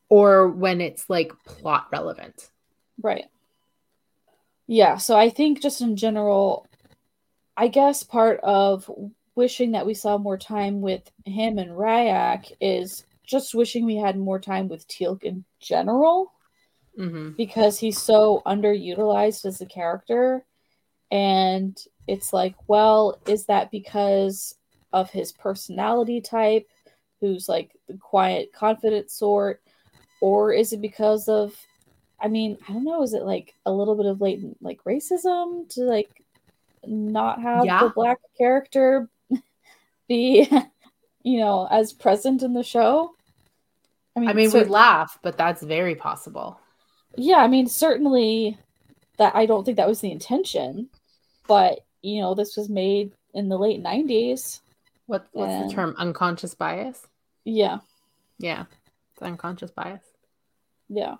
[0.08, 2.50] Or when it's like plot relevant.
[3.02, 3.26] Right.
[4.66, 6.66] Yeah, so I think just in general,
[7.56, 8.90] I guess part of
[9.34, 14.18] wishing that we saw more time with him and Rya'c is just wishing we had
[14.18, 16.32] more time with Teal'c in general.
[16.98, 17.30] Mm-hmm.
[17.30, 20.44] Because he's so underutilized as a character.
[21.10, 21.74] And
[22.06, 24.54] it's like, well, is that because
[24.92, 26.68] of his personality type,
[27.20, 29.62] who's like the quiet, confident sort?
[30.20, 31.54] Or is it because of,
[32.20, 35.68] I mean, I don't know, is it like a little bit of latent like racism
[35.70, 36.10] to like
[36.86, 37.80] not have yeah.
[37.80, 39.08] the black character
[40.08, 40.48] be,
[41.22, 43.14] you know, as present in the show?
[44.16, 46.60] I mean, I mean we laugh, but that's very possible.
[47.16, 48.58] Yeah, I mean, certainly
[49.18, 50.88] that I don't think that was the intention,
[51.46, 54.60] but you know, this was made in the late 90s.
[55.12, 55.68] What what's and...
[55.68, 55.94] the term?
[55.98, 57.06] Unconscious bias?
[57.44, 57.80] Yeah.
[58.38, 58.64] Yeah.
[59.12, 60.00] It's unconscious bias.
[60.88, 61.16] Yeah.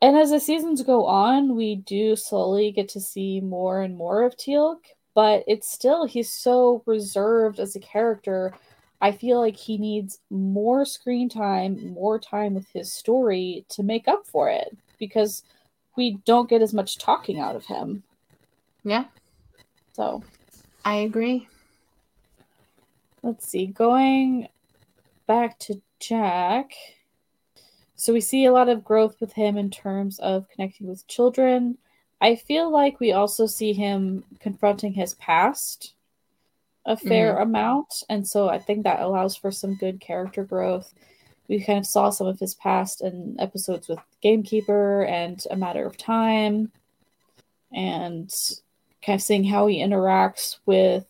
[0.00, 4.22] And as the seasons go on, we do slowly get to see more and more
[4.22, 4.78] of Teal'c,
[5.14, 8.54] but it's still he's so reserved as a character.
[9.02, 14.08] I feel like he needs more screen time, more time with his story to make
[14.08, 15.42] up for it because
[15.94, 18.02] we don't get as much talking out of him.
[18.82, 19.04] Yeah.
[19.92, 20.22] So
[20.86, 21.48] I agree.
[23.26, 23.66] Let's see.
[23.66, 24.46] Going
[25.26, 26.74] back to Jack.
[27.96, 31.76] So we see a lot of growth with him in terms of connecting with children.
[32.20, 35.94] I feel like we also see him confronting his past
[36.84, 37.42] a fair mm-hmm.
[37.42, 38.04] amount.
[38.08, 40.94] And so I think that allows for some good character growth.
[41.48, 45.84] We kind of saw some of his past in episodes with Gamekeeper and A Matter
[45.84, 46.70] of Time.
[47.72, 48.32] And
[49.02, 51.06] kind of seeing how he interacts with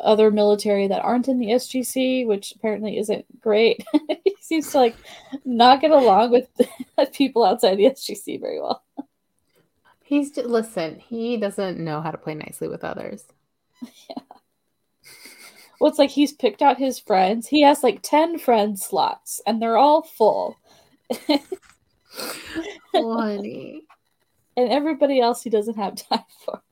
[0.00, 3.84] other military that aren't in the SGC, which apparently isn't great.
[4.24, 4.96] he seems to like
[5.44, 6.48] not get along with
[7.12, 8.84] people outside the SGC very well.
[10.02, 13.24] He's just, listen, he doesn't know how to play nicely with others.
[14.08, 14.22] Yeah.
[15.80, 17.48] Well, it's like he's picked out his friends.
[17.48, 20.56] He has like 10 friend slots and they're all full.
[22.92, 23.82] Funny.
[24.56, 26.62] and everybody else he doesn't have time for.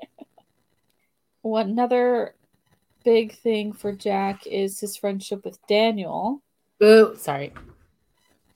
[1.42, 2.34] One another
[3.04, 6.42] big thing for Jack is his friendship with Daniel.
[6.80, 7.14] Boo!
[7.16, 7.52] Sorry,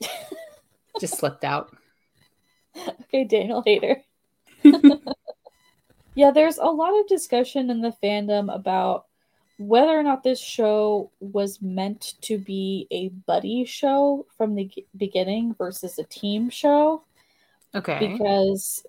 [1.01, 1.75] just slipped out.
[3.03, 4.03] Okay, Daniel hater.
[6.15, 9.07] yeah, there's a lot of discussion in the fandom about
[9.59, 15.55] whether or not this show was meant to be a buddy show from the beginning
[15.55, 17.03] versus a team show.
[17.75, 18.13] Okay.
[18.13, 18.87] Because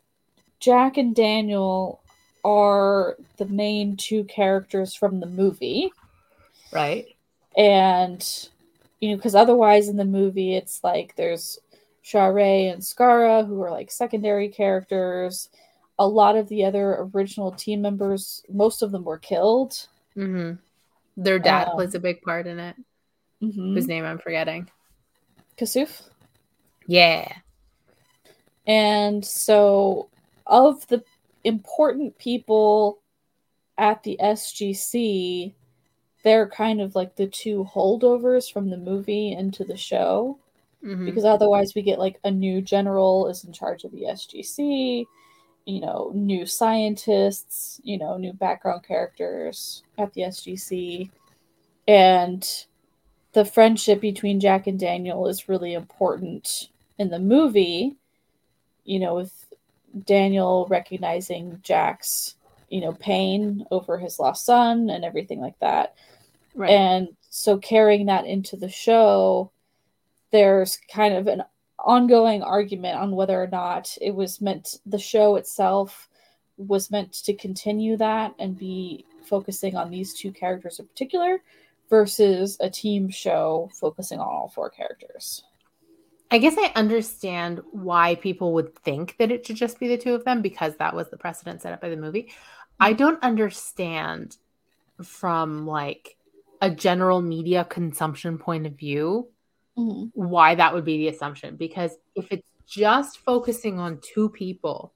[0.60, 2.02] Jack and Daniel
[2.44, 5.92] are the main two characters from the movie.
[6.72, 7.16] Right.
[7.58, 8.50] And,
[9.00, 11.60] you know, because otherwise in the movie, it's like there's
[12.02, 12.38] Sha're
[12.72, 15.50] and Skara, who are like secondary characters.
[15.98, 19.88] A lot of the other original team members, most of them were killed.
[20.16, 20.54] Mm-hmm.
[21.18, 22.76] Their dad um, plays a big part in it.
[23.44, 23.74] Mm-hmm.
[23.74, 24.70] Whose name I'm forgetting.
[25.58, 26.04] Kasuf?
[26.88, 27.32] Yeah.
[28.66, 30.10] And so,
[30.48, 31.04] of the
[31.44, 33.00] important people
[33.78, 35.54] at the SGC,
[36.24, 40.38] they're kind of like the two holdovers from the movie into the show.
[40.84, 41.06] Mm-hmm.
[41.06, 45.06] Because otherwise, we get like a new general is in charge of the SGC,
[45.66, 51.10] you know, new scientists, you know, new background characters at the SGC.
[51.88, 52.66] And
[53.34, 57.98] the friendship between Jack and Daniel is really important in the movie,
[58.86, 59.49] you know, with
[60.06, 62.36] Daniel recognizing Jack's,
[62.70, 65.96] you know, pain over his lost son and everything like that.
[66.56, 66.72] Right.
[66.72, 69.52] And so carrying that into the show,
[70.32, 71.44] there's kind of an
[71.78, 76.10] ongoing argument on whether or not it was meant the show itself
[76.58, 81.42] was meant to continue that and be focusing on these two characters in particular
[81.90, 85.44] versus a team show focusing on all four characters.
[86.32, 90.14] I guess I understand why people would think that it should just be the two
[90.14, 92.32] of them because that was the precedent set up by the movie.
[92.80, 94.38] I don't understand
[95.04, 96.18] from like
[96.62, 99.30] a general media consumption point of view
[99.78, 100.08] mm-hmm.
[100.14, 104.94] why that would be the assumption because if it's just focusing on two people,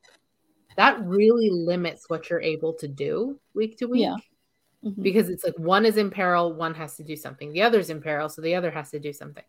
[0.78, 4.02] that really limits what you're able to do week to week.
[4.02, 4.16] Yeah.
[4.86, 5.02] Mhm.
[5.02, 7.54] Because it's like one is in peril, one has to do something.
[7.54, 9.44] The other's in peril, so the other has to do something.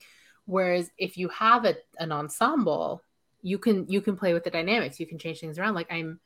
[0.46, 3.02] Whereas if you have a, an ensemble,
[3.42, 5.00] you can you can play with the dynamics.
[5.00, 5.74] You can change things around.
[5.74, 6.20] Like I'm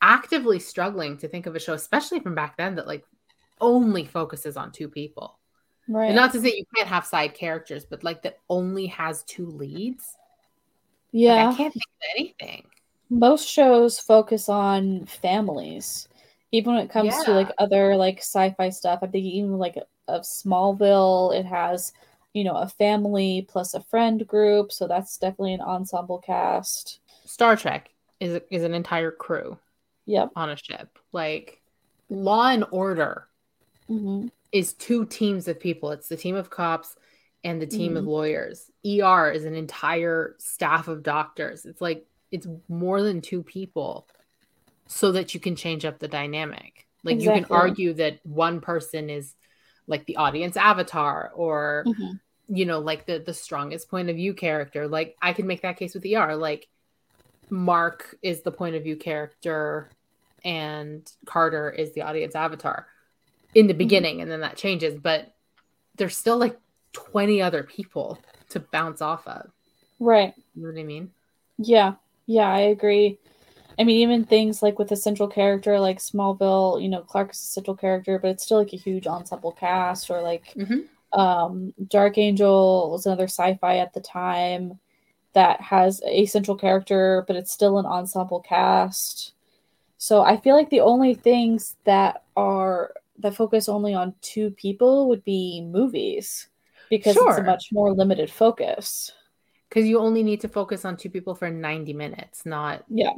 [0.00, 3.04] actively struggling to think of a show, especially from back then, that like
[3.60, 5.38] only focuses on two people.
[5.88, 6.06] Right.
[6.06, 9.46] And not to say you can't have side characters, but like that only has two
[9.46, 10.16] leads.
[11.12, 11.48] Like, yeah.
[11.50, 12.66] I can't think of anything.
[13.10, 16.08] most shows focus on families
[16.52, 20.22] even when it comes to like other like sci-fi stuff I think even like of
[20.22, 21.92] smallville it has
[22.38, 27.56] you know a family plus a friend group so that's definitely an ensemble cast Star
[27.56, 29.58] Trek is is an entire crew
[30.06, 30.98] yep on a ship.
[31.12, 31.62] Like
[32.10, 33.28] Law and Order
[33.88, 35.90] hmm is two teams of people.
[35.90, 36.96] It's the team of cops
[37.44, 38.06] and the team of Mhm.
[38.06, 38.70] lawyers.
[38.84, 41.64] ER is an entire staff of doctors.
[41.64, 44.06] It's like it's more than two people
[44.88, 46.86] so that you can change up the dynamic.
[47.04, 49.34] Like you can argue that one person is
[49.86, 52.18] like the audience avatar or hmm
[52.48, 54.88] you know like the the strongest point of view character.
[54.88, 56.68] Like I can make that case with ER like
[57.50, 59.90] Mark is the point of view character
[60.44, 62.86] and Carter is the audience avatar
[63.54, 65.34] in the beginning and then that changes but
[65.96, 66.58] there's still like
[66.92, 68.18] 20 other people
[68.50, 69.50] to bounce off of.
[69.98, 70.34] Right.
[70.54, 71.10] You know what i mean?
[71.58, 71.94] Yeah.
[72.26, 73.18] Yeah i agree.
[73.78, 77.38] I mean even things like with a central character like smallville you know clark is
[77.42, 80.86] a central character but it's still like a huge ensemble cast or like Mhm.
[81.12, 84.78] Um dark angel was another sci-fi at the time
[85.32, 89.32] that has a central character but it's still an ensemble cast.
[89.96, 95.08] So i feel like the only things that are that focus only on two people
[95.08, 96.48] would be movies
[96.88, 99.12] because it's a much more limited focus.
[99.68, 103.12] Because you only need to focus on two people for 90 minutes not yeah.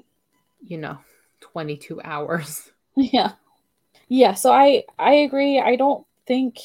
[0.63, 0.99] you know
[1.41, 2.71] 22 hours.
[2.97, 3.33] Yeah.
[4.09, 5.61] Yeah, so I I agree.
[5.61, 6.59] I don't think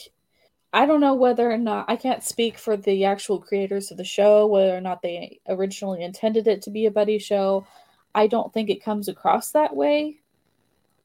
[0.76, 4.03] I don't know whether or not I can't speak for the actual creators of the
[4.03, 7.65] show whether or not they originally intended it to be a buddy show.
[8.13, 10.19] I don't think it comes across that way.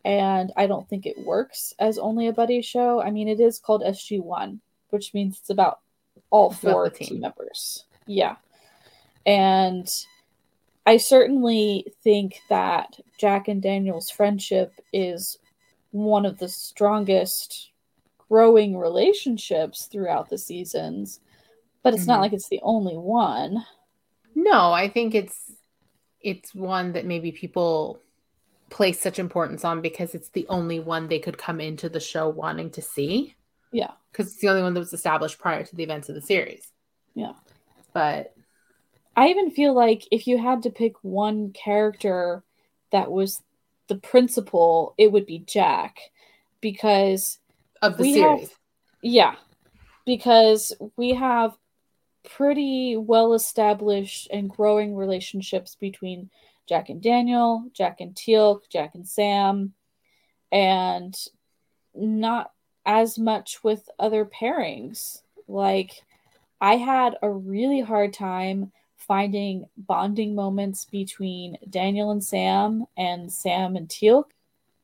[0.04, 3.00] And I don't think it works as only a buddy show.
[3.00, 4.58] I mean, it is called SG1,
[4.88, 5.78] which means it's about
[6.30, 7.06] all about four team.
[7.06, 7.84] team members.
[8.06, 8.36] Yeah.
[9.24, 9.88] And
[10.84, 15.38] I certainly think that Jack and Daniel's friendship is
[15.92, 17.69] one of the strongest
[18.30, 21.20] growing relationships throughout the seasons,
[21.82, 22.22] but it's not Mhm.
[22.22, 23.64] like it's the only one.
[24.36, 25.50] no i think it's
[26.20, 27.98] it's one that maybe people
[28.68, 32.28] place such importance on because it's the only one they could come into the show
[32.28, 33.34] wanting to see
[33.72, 33.90] Yeah.
[34.12, 36.72] because it's the only one that was established prior to the events of the series
[37.14, 37.32] Yeah.
[37.92, 38.32] but
[39.16, 42.44] I even feel like if you had to pick one character
[42.92, 43.42] that was
[43.88, 45.98] the principal, it would be Jack.
[46.60, 47.39] Because,
[47.82, 48.58] of the We have-
[49.02, 49.36] yeah,
[50.04, 51.56] because we have
[52.22, 56.30] pretty well established and growing relationships between
[56.66, 59.74] Jack and Daniel, Jack and Teal'c, Jack and Sam,
[60.52, 61.16] and
[61.94, 62.52] not
[62.86, 65.22] as much with other pairings.
[65.48, 66.04] Like,
[66.60, 73.74] I had a really hard time finding bonding moments between Daniel and Sam and Sam
[73.76, 74.26] and Teal'c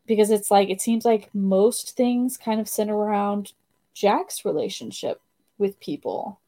[0.06, 3.52] because it's like it seems like most things kind of center around
[3.94, 5.20] Jack's relationship
[5.58, 6.40] with people.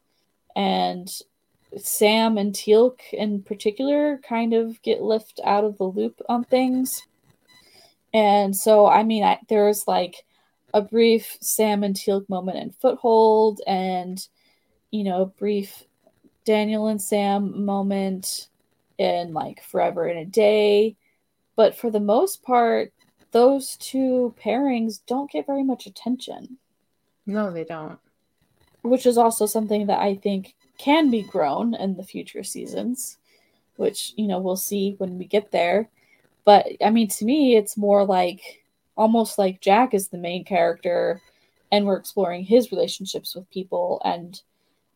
[0.54, 1.10] And
[1.76, 7.06] Sam and Teal'c in particular kind of get left out of the loop on things.
[8.14, 10.24] And so, I mean, I, there's like
[10.72, 14.26] a brief Sam and Teal'c moment in Foothold, and
[14.90, 15.84] you know, a brief
[16.44, 18.48] Daniel and Sam moment
[18.96, 20.96] in like Forever in a Day.
[21.56, 22.92] But for the most part,
[23.30, 26.58] those two pairings don't get very much attention,
[27.26, 27.98] no they don't
[28.82, 33.18] which is also something that I think can be grown in the future seasons,
[33.76, 35.88] which, you know, we'll see when we get there.
[36.44, 38.62] But I mean, to me, it's more like
[38.96, 41.20] almost like Jack is the main character
[41.70, 44.40] and we're exploring his relationships with people and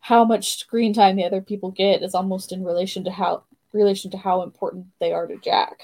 [0.00, 4.10] how much screen time the other people get is almost in relation to how relation
[4.10, 5.80] to how important they are to Jack.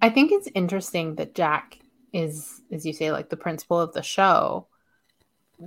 [0.00, 1.78] I think it's interesting that Jack
[2.12, 4.66] is, as you say, like the principal of the show,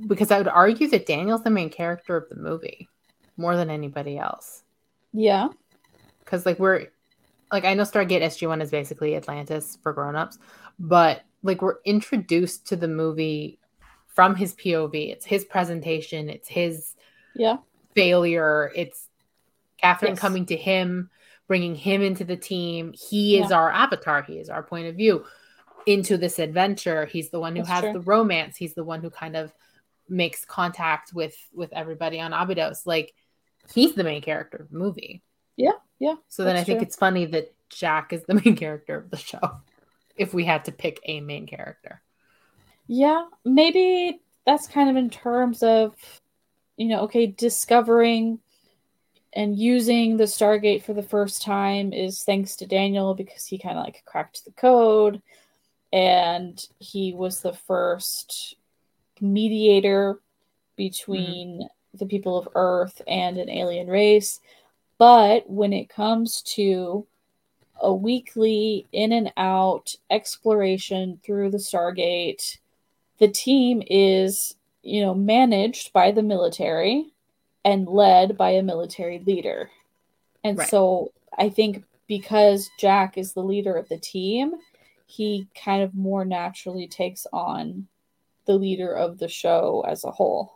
[0.07, 2.89] because I would argue that Daniel's the main character of the movie
[3.37, 4.63] more than anybody else.
[5.13, 5.49] Yeah.
[6.19, 6.87] Because, like, we're
[7.51, 10.39] like, I know Stargate SG 1 is basically Atlantis for grown-ups,
[10.79, 13.59] but like, we're introduced to the movie
[14.07, 15.11] from his POV.
[15.11, 16.95] It's his presentation, it's his
[17.35, 17.57] Yeah.
[17.95, 19.07] failure, it's
[19.77, 20.19] Catherine Yes.
[20.19, 21.09] coming to him
[21.51, 22.93] bringing him into the team.
[22.93, 25.25] He is our avatar, he is our point of view
[25.85, 27.05] into this adventure.
[27.05, 27.91] He's the one who That's has true.
[27.91, 28.55] the romance.
[28.55, 29.51] He's the one who kind of
[30.07, 32.85] makes contact with with everybody on Abydos.
[32.85, 33.13] Like
[33.73, 35.23] he's the main character of the movie.
[35.57, 36.85] Yeah, yeah, So then I think true.
[36.85, 39.41] it's funny that Jack is the main character of the show.
[40.15, 42.01] If we had to pick a main character.
[42.87, 45.95] Yeah, maybe that's kind of in terms of,
[46.77, 48.39] you know, okay, discovering
[49.33, 53.77] and using the Stargate for the first time is thanks to Daniel because he kind
[53.77, 55.21] of like cracked the code
[55.93, 58.55] and he was the first
[59.19, 60.19] mediator
[60.75, 61.97] between mm-hmm.
[61.97, 64.39] the people of Earth and an alien race.
[64.97, 67.07] But when it comes to
[67.81, 72.57] a weekly in and out exploration through the Stargate,
[73.19, 77.10] the team is, you know, managed by the military
[77.63, 79.69] and led by a military leader.
[80.43, 80.69] And Right.
[80.69, 84.55] so I think because Jack is the leader of the team,
[85.05, 87.87] he kind of more naturally takes on
[88.45, 90.53] the leader of the show as a whole.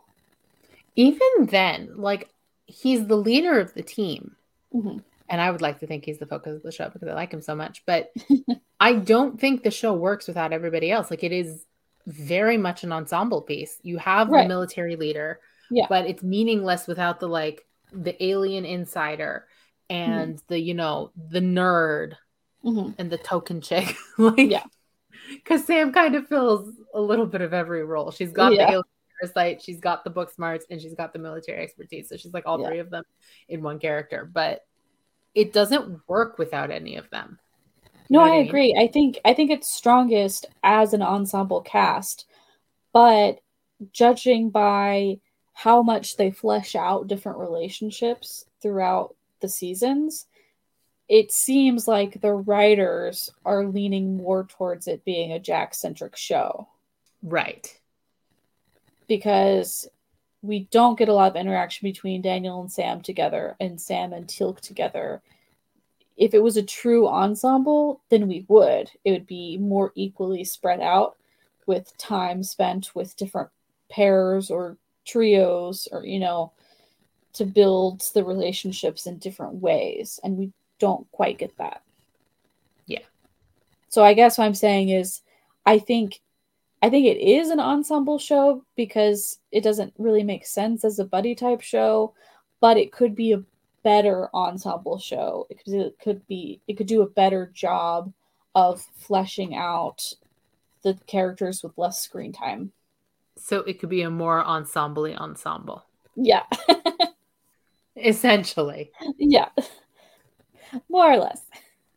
[0.96, 2.28] Even then, like
[2.66, 4.34] he's the leader of the team.
[4.74, 5.02] Mhm.
[5.28, 7.32] And I would like to think he's the focus of the show because I like
[7.32, 7.84] him so much.
[7.86, 8.12] But
[8.80, 11.10] I don't think the show works without everybody else.
[11.10, 11.64] Like it is
[12.06, 13.78] very much an ensemble piece.
[13.82, 14.42] You have Right.
[14.44, 15.40] the military leader,
[15.70, 15.86] Yeah.
[15.88, 19.46] but it's meaningless without the like the alien insider
[19.90, 22.14] and the you know the nerd
[22.64, 22.94] Mhm.
[22.98, 23.94] and the token chick.
[24.18, 24.64] like, Yeah.
[25.30, 28.10] Because Sam kind of fills a little bit of every role.
[28.10, 28.66] She's got Yeah.
[28.66, 28.84] the alien
[29.20, 32.08] parasite, she's got the book smarts, and she's got the military expertise.
[32.08, 32.68] So she's like all Yeah.
[32.68, 33.04] three of them
[33.48, 34.28] in one character.
[34.32, 34.64] But
[35.34, 37.38] it doesn't work without any of them.
[38.08, 38.48] You No, know I mean?
[38.48, 38.74] agree.
[38.78, 42.26] I think I think it's strongest as an ensemble cast,
[42.92, 43.40] but
[43.92, 45.20] judging by
[45.58, 50.26] how much they flesh out different relationships throughout the seasons,
[51.08, 56.68] it seems like the writers are leaning more towards it being a Jack centric show
[57.22, 57.80] Right.
[59.08, 59.88] because
[60.42, 64.26] we don't get a lot of interaction between Daniel and Sam together and Sam and
[64.28, 65.22] Teal'c together.
[66.18, 68.90] If it was a true ensemble, then we would.
[69.04, 71.16] It would be more equally spread out
[71.64, 73.48] with time spent with different
[73.88, 74.76] pairs or
[75.06, 76.52] trios or, you know,
[77.34, 80.18] to build the relationships in different ways.
[80.24, 81.82] And we don't quite get that.
[82.86, 83.00] Yeah.
[83.88, 85.22] So I guess what I'm saying is
[85.64, 86.20] I think
[86.82, 91.04] I think it is an ensemble show because it doesn't really make sense as a
[91.04, 92.14] buddy type show,
[92.60, 93.42] but it could be a
[93.82, 95.46] better ensemble show.
[95.48, 98.12] It could, it could be it could do a better job
[98.54, 100.12] of fleshing out
[100.82, 102.72] the characters with less screen time.
[103.36, 105.84] So it could be a more ensemble ensemble.
[106.16, 106.44] Yeah.
[107.96, 108.90] Essentially.
[109.18, 109.48] yeah.
[110.88, 111.42] More or less.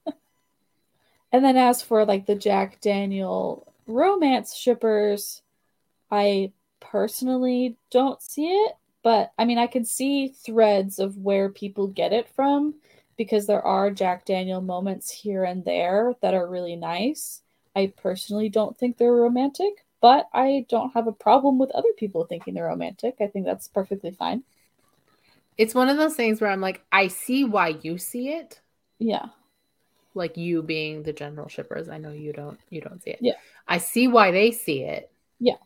[1.31, 5.41] and then as for like the Jack Daniel romance shippers,
[6.11, 8.73] I personally don't see it,
[9.03, 12.75] but I mean I can see threads of where people get it from
[13.17, 17.41] because there are Jack Daniel moments here and there that are really nice.
[17.75, 22.25] I personally don't think they're romantic, but I don't have a problem with other people
[22.25, 23.15] thinking they're romantic.
[23.19, 24.43] I think that's perfectly fine.
[25.57, 28.61] It's one of those things where I'm like, I see why you see it.
[28.97, 29.25] Yeah.
[30.13, 31.89] Like you being the general shippers.
[31.89, 33.19] I know you don't you don't see it.
[33.21, 33.33] Yeah.
[33.67, 35.11] I see why they see it.
[35.39, 35.57] Yeah.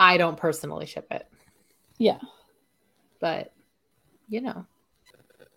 [0.00, 1.26] I don't personally ship it.
[1.98, 2.18] Yeah.
[3.20, 3.52] But
[4.28, 4.66] you know,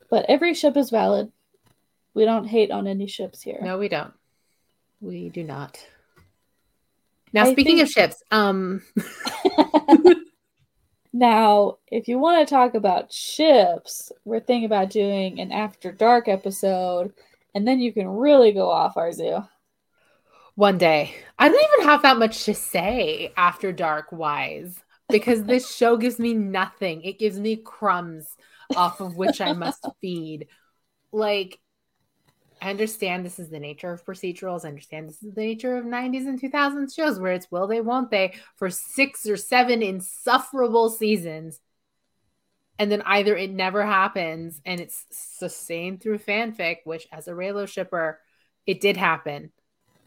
[0.10, 1.32] But every ship is valid.
[2.14, 3.60] We don't hate on any ships here.
[3.62, 4.14] no, we don't.
[5.02, 5.78] We do not.
[7.36, 8.82] Now, I speaking think- of ships, um,
[11.14, 16.28] Now, if you want to talk about ships, we're thinking about doing an After Dark
[16.28, 17.14] episode,
[17.54, 19.48] and then you can really go off Arezou.
[20.56, 24.78] one day, I don't even have that much to say after dark wise
[25.08, 27.02] because this show gives me nothing.
[27.04, 28.36] It gives me crumbs
[28.76, 30.48] off of which I must feed.
[31.14, 31.60] Like,
[32.62, 34.66] I understand this is the nature of procedurals.
[34.66, 37.82] I understand this is the nature of 90s and 2000s shows where it's will they,
[37.82, 41.60] won't they for six or seven insufferable seasons.
[42.78, 47.68] And then either it never happens and it's sustained through fanfic, which as a Raylo
[47.68, 48.20] shipper,
[48.66, 49.52] it did happen.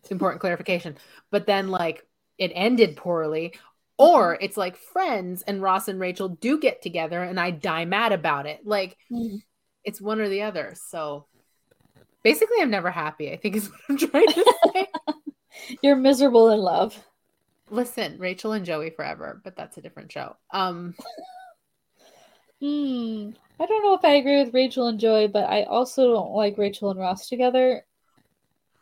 [0.01, 0.97] It's important clarification.
[1.31, 3.55] But then, like, it ended poorly.
[3.97, 4.45] Or mm-hmm.
[4.45, 8.47] it's like friends and Ross and Rachel do get together and I die mad about
[8.47, 8.61] it.
[8.65, 9.37] Like, mm-hmm.
[9.85, 10.75] it's one or the other.
[10.89, 11.27] So
[12.23, 14.87] basically, I'm never happy, I think is what I'm trying to say.
[15.83, 16.99] You're miserable in love.
[17.71, 20.37] Listen, Rachel and Joey forever, but that's a different show.
[20.51, 20.95] Um
[22.61, 23.31] Hmm.
[23.61, 26.59] I don't know if I agree with Rachel and Joey, but I also don't like
[26.59, 27.85] Rachel and Ross together.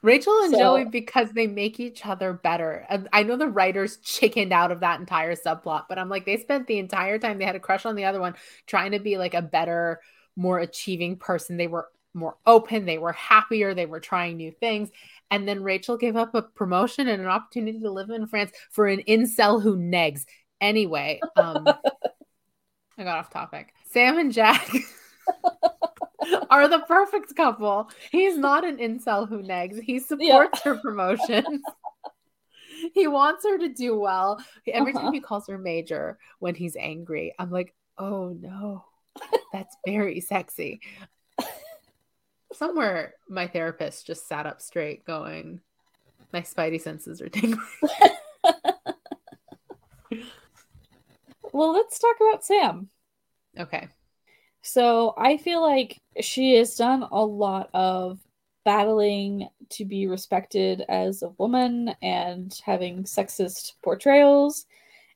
[0.03, 2.87] Rachel and So- Joey because they make each other better.
[2.89, 6.37] And I know the writers chickened out of that entire subplot, but I'm like, they
[6.37, 8.34] spent the entire time they had a crush on the other one
[8.66, 10.01] trying to be like a better,
[10.37, 11.57] more achieving person.
[11.57, 14.91] They were more open, they were happier, they were trying new things.
[15.31, 18.87] And then Rachel gave up a promotion and an opportunity to live in France for
[18.87, 20.25] an incel who negs.
[20.61, 21.67] Anyway, um,
[22.99, 23.73] I got off topic.
[23.91, 24.69] Sam and Jack
[26.51, 27.91] are the perfect couple.
[28.11, 29.81] He's not an incel who negs.
[29.81, 31.62] He supports her promotion.
[32.95, 34.43] he wants her to do well.
[34.67, 35.03] Every Uh-huh.
[35.07, 38.85] time he calls her major when he's angry, I'm like, oh no,
[39.53, 40.81] that's very sexy.
[42.57, 45.61] Somewhere my therapist just sat up straight going,
[46.32, 47.61] my spidey senses are tingling.
[51.57, 52.90] Well, let's talk about Sam.
[53.59, 53.88] Okay.
[54.61, 58.18] So I feel like she has done a lot of
[58.66, 64.66] battling to be respected as a woman and having sexist portrayals.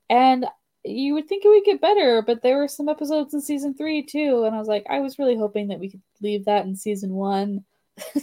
[0.09, 0.47] And
[0.85, 4.03] you would think it would get better, but there were some episodes in season three
[4.03, 4.45] too.
[4.45, 7.13] And I was like, I was really hoping that we could leave that in season
[7.13, 7.65] one.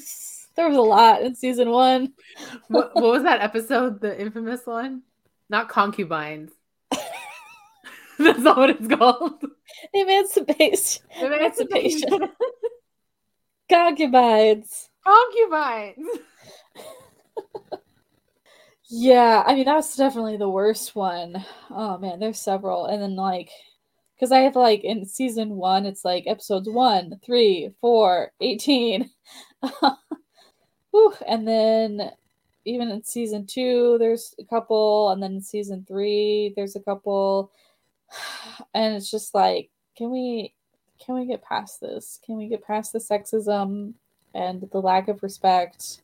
[0.55, 2.13] there was a lot in season one.
[2.67, 4.01] What, what was that episode?
[4.01, 5.03] The infamous one?
[5.49, 6.51] Not concubines.
[8.19, 9.43] That's not what it's called.
[9.93, 11.03] Emancipation.
[11.21, 12.29] Emancipation.
[13.69, 14.89] Concubines.
[15.05, 16.07] concubines.
[18.89, 21.43] Yeah, I mean that's definitely the worst one.
[21.69, 23.49] Oh man, there's several, and then like,
[24.15, 29.09] because I have like in season one, it's like episodes one, three, four, 18.
[30.91, 32.11] Whew, and then
[32.65, 37.51] even in season two, there's a couple, and then in season three, there's a couple,
[38.73, 40.53] and it's just like, can we,
[40.99, 42.19] can we get past this?
[42.25, 43.93] Can we get past the sexism
[44.33, 46.01] and the lack of respect?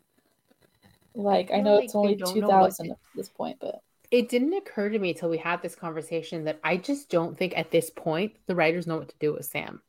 [1.15, 3.81] Like, I know like it's only don't know what 2000 to- at this point, but
[4.11, 7.57] It didn't occur to me till we had this conversation that I just don't think
[7.57, 9.81] at this point the writers know what to do with Sam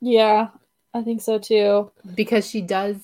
[0.00, 0.48] yeah,
[0.92, 1.90] I think so too.
[2.14, 2.96] because she does.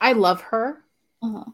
[0.00, 0.82] I love her.
[1.22, 1.44] Uh-huh.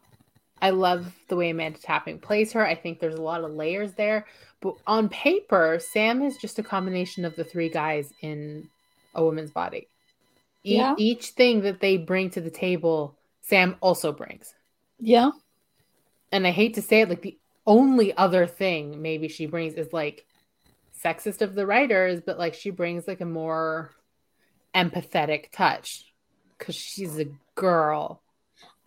[0.63, 2.67] I love the way Amanda Tapping plays her.
[2.67, 4.27] I think there's a lot of layers there.
[4.63, 8.69] But on paper, Sam is just a combination of the three guys in
[9.15, 9.89] a woman's body.
[10.65, 10.95] E- Yeah.
[10.97, 14.55] Each thing that they bring to the table, Sam also brings.
[14.99, 15.31] Yeah,
[16.33, 19.93] And I hate to say it, like the only other thing maybe she brings is
[19.93, 20.25] like
[21.05, 23.91] sexist of the writers, but like she brings like a more
[24.75, 26.13] empathetic touch
[26.59, 28.23] because she's a girl.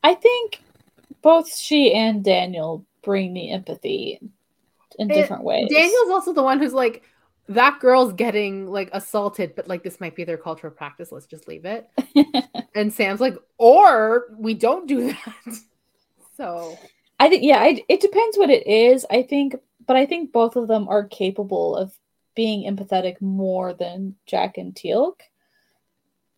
[0.04, 0.62] I think
[1.22, 4.20] both she and Daniel bring the empathy
[4.98, 5.70] in It- different ways.
[5.70, 7.04] Daniel's also the one who's like,
[7.48, 11.12] that girl's getting like assaulted, but like this might be their cultural practice.
[11.12, 11.90] Let's just leave it.
[12.76, 15.60] and Sam's like, or we don't do that.
[16.40, 16.80] So
[17.20, 19.06] I think yeah, I, it depends what it is.
[19.12, 21.94] I think, but I think both of them are capable of
[22.34, 25.20] being empathetic more than Jack and Teal'c.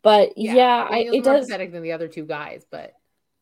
[0.01, 1.45] But yeah, I, it more does.
[1.45, 2.93] pathetic than the other two guys, but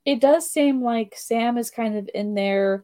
[0.03, 2.83] it does seem like Sam is kind of in there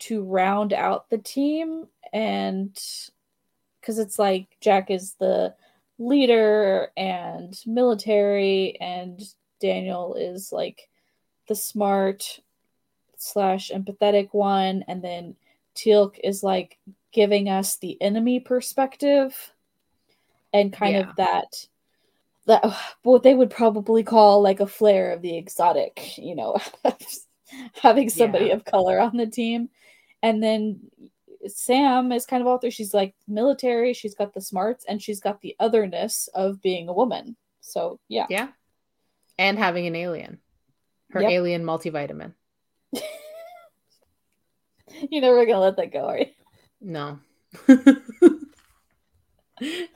[0.00, 2.74] to round out the team and
[3.80, 5.54] because it's like Jack is the
[5.98, 9.20] leader and military and
[9.60, 10.88] Daniel is like
[11.48, 12.40] the smart
[13.22, 15.36] slash empathetic one and then
[15.74, 16.78] Teal'c is like
[17.12, 19.52] giving us the enemy perspective
[20.52, 21.08] and kind Yeah.
[21.10, 21.66] of that
[22.46, 22.64] that
[23.04, 26.56] what they would probably call like a flair of the exotic, you know,
[27.80, 28.54] having somebody Yeah.
[28.54, 29.70] of color on the team.
[30.24, 30.80] And then
[31.46, 32.70] Sam is kind of out there.
[32.72, 36.92] She's like military, she's got the smarts, and she's got the otherness of being a
[36.92, 37.36] woman.
[37.60, 38.26] So yeah.
[38.28, 38.48] yeah.
[39.38, 40.40] And having an alien.
[41.10, 41.30] Her Yep.
[41.30, 42.34] alien multivitamin.
[45.10, 46.26] You're never gonna let that go, are you?
[46.80, 47.18] No.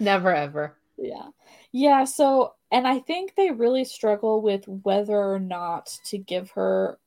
[0.00, 0.76] Never ever.
[0.96, 1.28] Yeah.
[1.72, 6.98] Yeah, so and I think they really struggle with whether or not to give her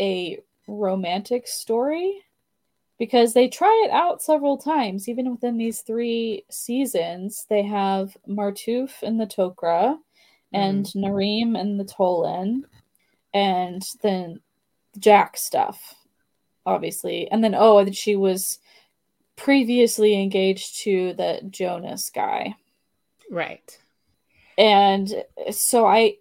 [0.00, 2.22] a romantic story
[2.98, 7.46] because they try it out several times even within these 3 seasons.
[7.48, 10.00] They have Martouf in the Tok'ra mm-hmm.
[10.52, 12.62] and Narim and the Tollan
[13.34, 14.40] and then
[14.98, 15.94] Jack stuff
[16.66, 17.30] obviously.
[17.30, 18.58] And then oh, and she was
[19.36, 22.54] previously engaged to the Jonas guy
[23.30, 23.76] Right.
[24.56, 25.12] and
[25.50, 26.14] so i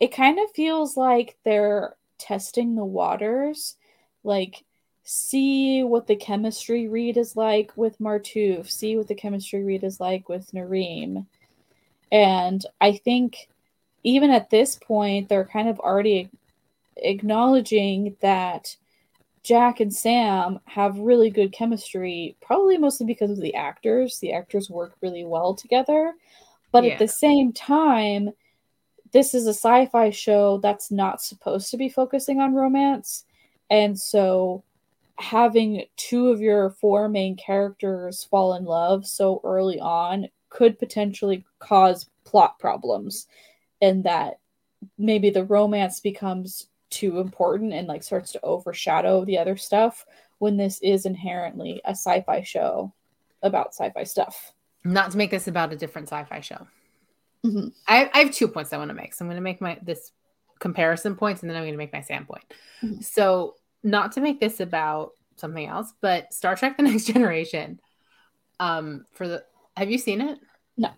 [0.00, 3.76] it kind of feels like they're testing the waters
[4.24, 4.64] like
[5.04, 10.00] see what the chemistry read is like with martouf see what the chemistry read is
[10.00, 11.26] like with narim
[12.10, 13.48] And I think
[14.02, 16.30] even at this point, they're kind of already
[16.96, 18.76] acknowledging that
[19.42, 24.18] Jack and Sam have really good chemistry, probably mostly because of the actors.
[24.18, 26.14] The actors work really well together.
[26.72, 26.94] But yeah.
[26.94, 28.30] at the same time,
[29.12, 33.24] this is a sci fi show that's not supposed to be focusing on romance.
[33.70, 34.64] And so
[35.18, 41.44] having two of your four main characters fall in love so early on could potentially
[41.58, 43.26] cause plot problems
[43.80, 44.38] and that
[44.98, 50.04] maybe the romance becomes too important and like starts to overshadow the other stuff
[50.38, 52.92] when this is inherently a sci-fi show
[53.42, 54.52] about sci-fi stuff.
[54.84, 56.66] Not to make this about a different sci-fi show.
[57.44, 57.68] Mm-hmm.
[57.86, 59.14] I, I, have two points i want to make.
[59.14, 60.10] So i'm going to make my this
[60.58, 62.42] comparison points and then i'm going to make my standpoint
[62.82, 63.00] mm-hmm.
[63.02, 67.78] so not to make this about something else but star trek the next generation
[68.58, 69.44] um for the
[69.76, 70.38] have you seen it?
[70.76, 70.90] No.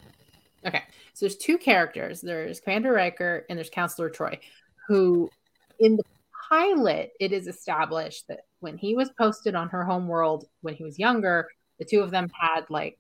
[0.65, 0.83] Okay.
[1.15, 2.21] So there's two characters.
[2.21, 4.39] There's commander riker and there's counselor Troi,
[4.87, 5.31] who
[5.79, 6.05] in the
[6.49, 10.85] pilot, it is established that when he was posted on her home world when he
[10.85, 11.49] was younger,
[11.79, 12.99] the two of them had like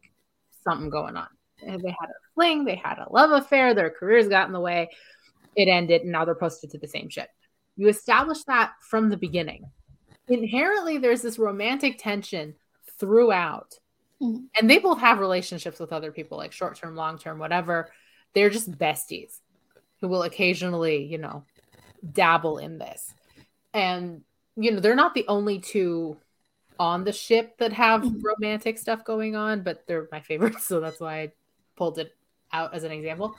[0.62, 1.28] something going on.
[1.60, 4.90] They had a fling, they had a love affair, their careers got in the way.
[5.56, 7.28] It ended, and now they're posted to the same ship.
[7.76, 9.64] You establish that from the beginning.
[10.28, 12.54] Inherently, there's this romantic tension
[13.00, 13.74] throughout.
[14.22, 14.44] Mm-hmm.
[14.58, 17.90] And they both have relationships with other people, like short term, long term, whatever.
[18.34, 19.40] They're just besties
[20.00, 21.44] who will occasionally, you know,
[22.12, 23.14] dabble in this.
[23.74, 24.22] And,
[24.56, 26.16] you know, they're not the only two
[26.78, 28.20] on the ship that have mm-hmm.
[28.22, 30.64] romantic stuff going on, but they're my favorites.
[30.68, 31.32] So that's why I
[31.76, 32.14] pulled it
[32.52, 33.34] out as an example.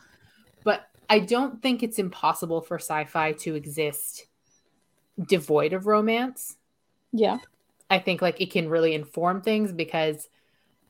[0.64, 4.28] But I don't think it's impossible for sci fi to exist
[5.20, 6.58] devoid of romance.
[7.12, 7.38] Yeah.
[7.90, 10.28] I think like it can really inform things because,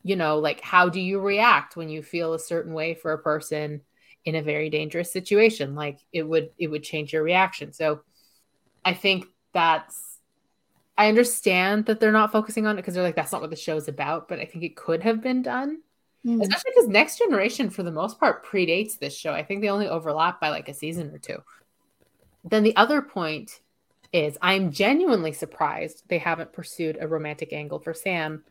[0.04, 3.20] you know, like how do you react when you feel a certain way for a
[3.20, 3.82] person?
[4.26, 7.72] In a very dangerous situation like it would it would change your reaction.
[7.74, 8.02] So
[8.86, 10.20] i think that's
[10.98, 13.56] i understand that they're not focusing on it because they're like that's not what the
[13.56, 15.80] show's about but i think it could have been done.
[16.26, 16.42] Mm.
[16.42, 19.32] especially because next generation for the most part predates this show.
[19.32, 21.38] I think they only overlap by like a season or two.
[22.44, 23.62] Then the other point
[24.12, 28.44] is i'm genuinely surprised they haven't pursued a romantic angle for sam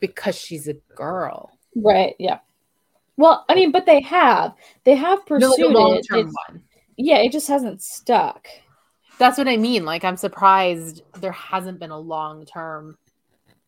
[0.00, 1.50] because she's a girl.
[1.74, 2.40] Right yeah
[3.18, 4.54] well, I mean, but they have.
[4.84, 6.26] They have pursued no, like it.
[6.96, 8.46] Yeah, it just hasn't stuck.
[9.18, 9.84] That's what I mean.
[9.84, 12.96] Like, I'm surprised there hasn't been a long term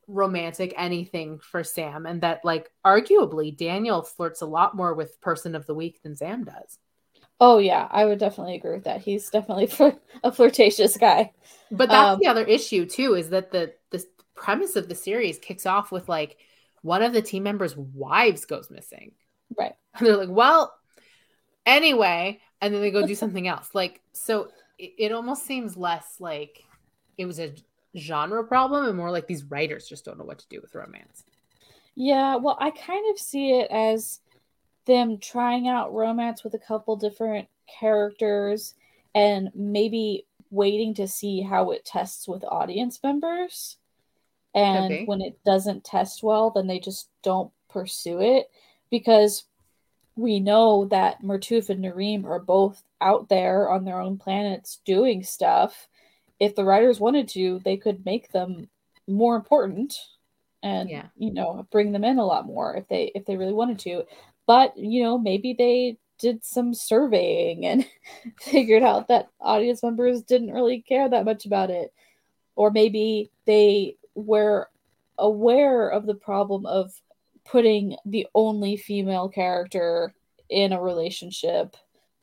[0.07, 5.57] romantic anything for Sam, and that, like, arguably, Daniel flirts a lot more with Person
[5.57, 6.79] of the Week than Sam does.
[7.41, 9.01] Oh yeah, I would definitely agree with that.
[9.01, 9.69] He's definitely
[10.23, 11.33] a flirtatious guy.
[11.73, 14.05] But that's um, the other issue too, is that the the
[14.37, 16.37] premise of the series kicks off with like
[16.83, 19.13] one of the team members' wives goes missing.
[19.59, 19.75] Right.
[19.95, 20.75] And they're like, well,
[21.67, 23.71] anyway, and then they go do something else.
[23.75, 24.49] Like, so
[24.79, 26.65] it, it almost seems less like
[27.19, 27.55] it was a
[27.97, 31.25] genre problem and more like these writers just don't know what to do with romance.
[31.97, 34.21] Yeah, well, I kind of see it as
[34.87, 38.75] them trying out romance with a couple different characters
[39.15, 43.77] and maybe waiting to see how it tests with audience members.
[44.55, 48.51] And when it doesn't test well, then they just don't pursue it
[48.91, 49.45] because
[50.17, 55.23] we know that Martouf and Narim are both out there on their own planets doing
[55.23, 55.89] stuff.
[56.39, 58.69] If the writers wanted to, they could make them
[59.07, 59.95] more important
[60.63, 61.07] and yeah.
[61.17, 64.05] you know bring them in a lot more if they if they really wanted to.
[64.47, 67.87] But you know maybe they did some surveying and
[68.41, 71.93] figured out that audience members didn't really care that much about it,
[72.57, 74.69] or maybe they were
[75.19, 76.93] aware of the problem of
[77.51, 80.15] putting the only female character
[80.49, 81.77] in a relationship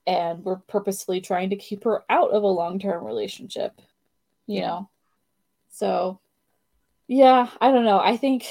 [0.05, 3.81] and we're purposefully trying to keep her out of a long-term relationship
[4.45, 4.67] you yeah.
[4.67, 4.89] know?
[5.69, 6.19] So
[7.07, 7.99] yeah i don't know.
[7.99, 8.45] I think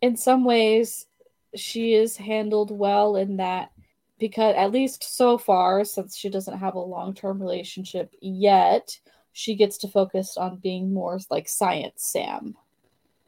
[0.00, 1.06] in some ways
[1.54, 3.72] she is handled well in that
[4.18, 8.98] because at least so far since she doesn't have a long-term relationship yet
[9.32, 12.54] she gets to focus on being more like science sam.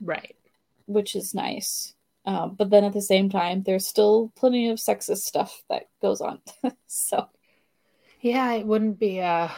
[0.00, 0.36] Right.
[0.86, 1.94] Which is nice
[2.26, 6.20] um, but then at the same time, there's still plenty of sexist stuff that goes
[6.20, 6.40] on.
[6.86, 7.28] so,
[8.20, 9.48] yeah, it wouldn't be uh,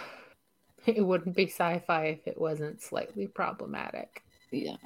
[0.86, 4.22] it wouldn't be sci-fi if it wasn't slightly problematic.
[4.50, 4.76] Yeah,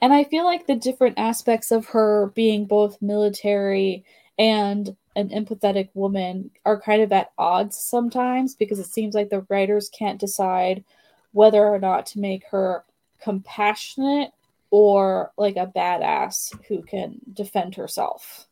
[0.00, 4.04] and I feel like the different aspects of her being both military
[4.38, 9.46] and an empathetic woman are kind of at odds sometimes because it seems like the
[9.48, 10.84] writers can't decide
[11.32, 12.84] whether or not to make her
[13.20, 14.32] compassionate
[14.70, 18.46] or like a badass who can defend herself.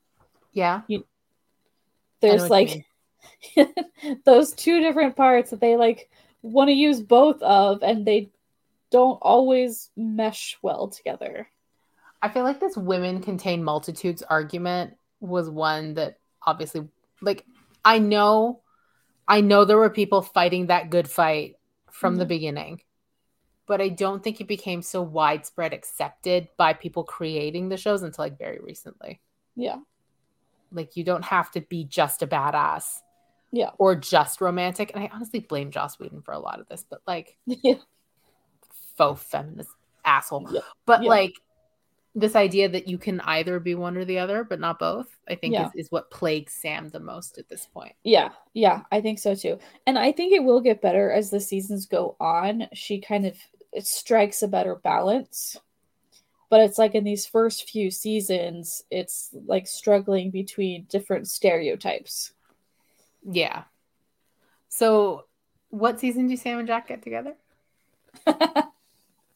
[0.52, 0.82] Yeah.
[0.88, 1.06] You,
[2.20, 2.84] there's like
[4.24, 6.10] those two different parts that they like
[6.42, 8.30] want to use both of and they
[8.90, 11.48] don't always mesh well together.
[12.20, 16.88] I feel like this women contain multitudes argument was one that obviously
[17.20, 17.44] like
[17.84, 18.60] I know
[19.26, 21.56] I know there were people fighting that good fight
[21.90, 22.20] from mm-hmm.
[22.20, 22.80] the beginning.
[23.68, 28.24] But I don't think it became so widespread accepted by people creating the shows until
[28.24, 29.20] like very recently.
[29.54, 29.76] Yeah.
[30.72, 33.02] Like you don't have to be just a badass.
[33.52, 33.70] Yeah.
[33.78, 34.90] Or just romantic.
[34.94, 37.74] And I honestly blame Joss Whedon for a lot of this, but like yeah.
[38.96, 39.70] faux feminist
[40.04, 40.48] asshole.
[40.50, 40.60] Yeah.
[40.86, 41.08] But yeah.
[41.10, 41.34] like
[42.14, 45.34] this idea that you can either be one or the other, but not both, I
[45.34, 47.94] think is, is what plagues Sam the most at this point.
[48.02, 49.58] Yeah, yeah, I think so too.
[49.86, 52.66] And I think it will get better as the seasons go on.
[52.72, 53.36] She kind of
[53.72, 55.56] it strikes a better balance.
[56.50, 62.32] But it's like in these first few seasons, it's like struggling between different stereotypes.
[63.22, 63.64] Yeah.
[64.68, 65.26] So,
[65.68, 67.34] what season do Sam and Jack get together?
[68.26, 68.72] I'm not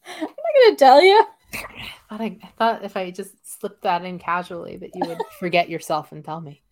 [0.08, 1.22] gonna tell you.
[1.54, 5.20] I thought, I, I thought if I just slipped that in casually, that you would
[5.38, 6.62] forget yourself and tell me.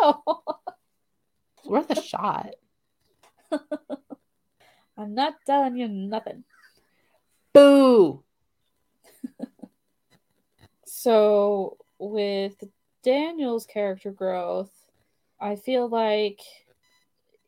[0.00, 0.22] No,
[1.58, 2.50] it's worth a shot.
[4.96, 6.44] I'm not telling you nothing.
[7.92, 8.22] Boo.
[10.86, 12.54] so with
[13.02, 14.72] Daniel's character growth,
[15.38, 16.40] I feel like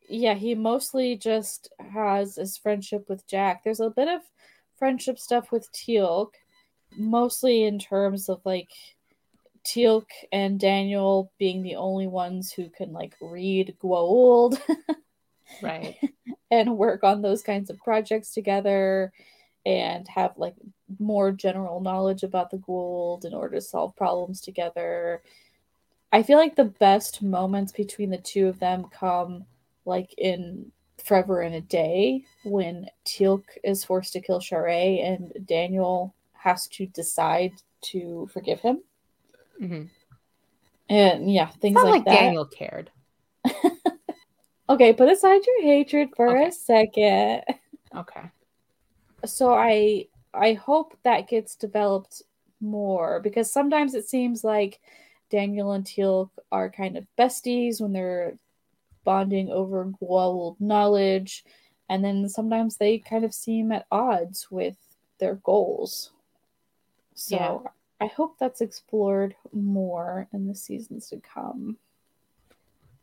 [0.07, 3.63] yeah, he mostly just has his friendship with Jack.
[3.63, 4.21] There's a bit of
[4.77, 6.29] friendship stuff with Teal'c,
[6.95, 8.69] mostly in terms of like
[9.65, 14.61] Teal'c and Daniel being the only ones who can like read Goa'uld.
[15.63, 15.95] right.
[16.51, 19.11] and work on those kinds of projects together
[19.65, 20.55] and have like
[20.99, 25.23] more general knowledge about the Goa'uld in order to solve problems together.
[26.11, 29.45] I feel like the best moments between the two of them come
[29.85, 30.71] like in
[31.03, 36.85] Forever and a Day when Teal'c is forced to kill Sha're and Daniel has to
[36.87, 37.51] decide
[37.81, 38.81] to forgive him.
[39.61, 39.83] Mm-hmm.
[40.89, 42.19] And yeah, things like, like, that.
[42.19, 42.91] Daniel cared.
[44.69, 46.47] okay, put aside your hatred for okay.
[46.47, 47.41] a second.
[47.95, 48.31] Okay
[49.25, 52.21] so I I hope that gets developed
[52.61, 54.79] more because sometimes it seems like
[55.29, 58.37] Daniel and Teal'c are kind of besties when they're
[59.03, 61.45] bonding over Goa'uld knowledge,
[61.89, 64.75] and then sometimes they kind of seem at odds with
[65.19, 66.11] their goals.
[67.13, 67.71] So yeah.
[68.01, 71.77] I hope that's explored more in the seasons to come.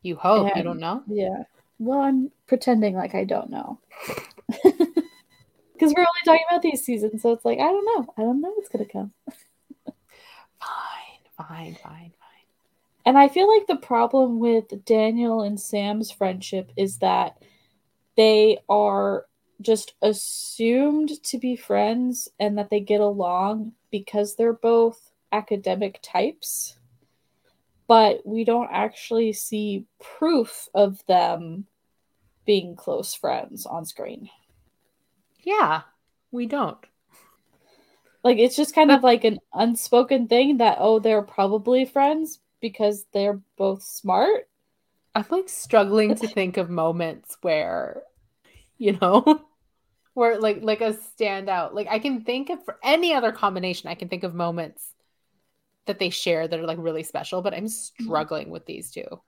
[0.03, 1.01] You hope and, you don't know?
[1.07, 1.43] Yeah.
[1.79, 3.79] Well, I'm pretending like I don't know.
[5.83, 8.13] because we're only talking about these seasons, so it's like I don't know.
[8.17, 9.11] I don't know what's gonna come.
[9.85, 12.11] fine, fine, fine, fine.
[13.05, 17.37] And I feel like the problem with Daniel and Sam's friendship is that
[18.15, 19.25] they are
[19.61, 26.77] just assumed to be friends and that they get along because they're both academic types.
[27.87, 31.65] But we don't actually see proof of them
[32.45, 34.29] being close friends on screen.
[35.43, 35.81] Yeah,
[36.31, 36.83] we don't.
[38.23, 43.05] Like it's just kind of like an unspoken thing that oh they're probably friends because
[43.11, 44.47] they're both smart.
[45.13, 48.03] I'm like struggling to think of moments where
[48.77, 49.45] you know
[50.13, 51.73] where like like a standout.
[51.73, 54.93] Like I can think of for any other combination I can think of moments
[55.85, 59.21] that they share that are like really special, but I'm struggling with these two.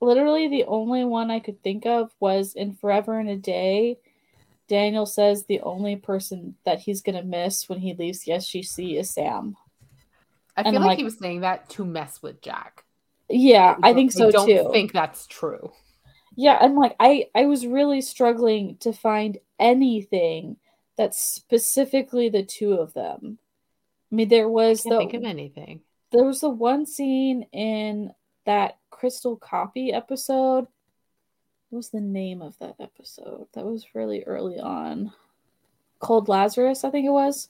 [0.00, 3.98] Literally the only one I could think of was in Forever and a Day
[4.72, 8.98] Daniel says the only person that he's going to miss when he leaves the SGC
[8.98, 9.54] is Sam.
[10.56, 12.82] I feel like, like, he was saying that to mess with Jack.
[13.28, 14.70] Yeah, I, I think so I don't too.
[14.72, 15.72] think that's true.
[16.36, 20.56] Yeah, and like I I was really struggling to find anything
[20.96, 23.38] that's specifically the two of them.
[24.10, 25.82] I mean, there was the think of anything.
[26.12, 28.12] There was the one scene in
[28.46, 30.66] that Crystal Copy episode
[31.72, 33.46] what was the name of that episode?
[33.54, 35.10] That was really early on.
[36.00, 37.48] Cold Lazarus, I think it was,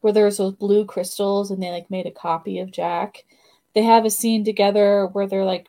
[0.00, 3.24] where there was those blue crystals and they like made a copy of Jack.
[3.72, 5.68] They have a scene together where they're like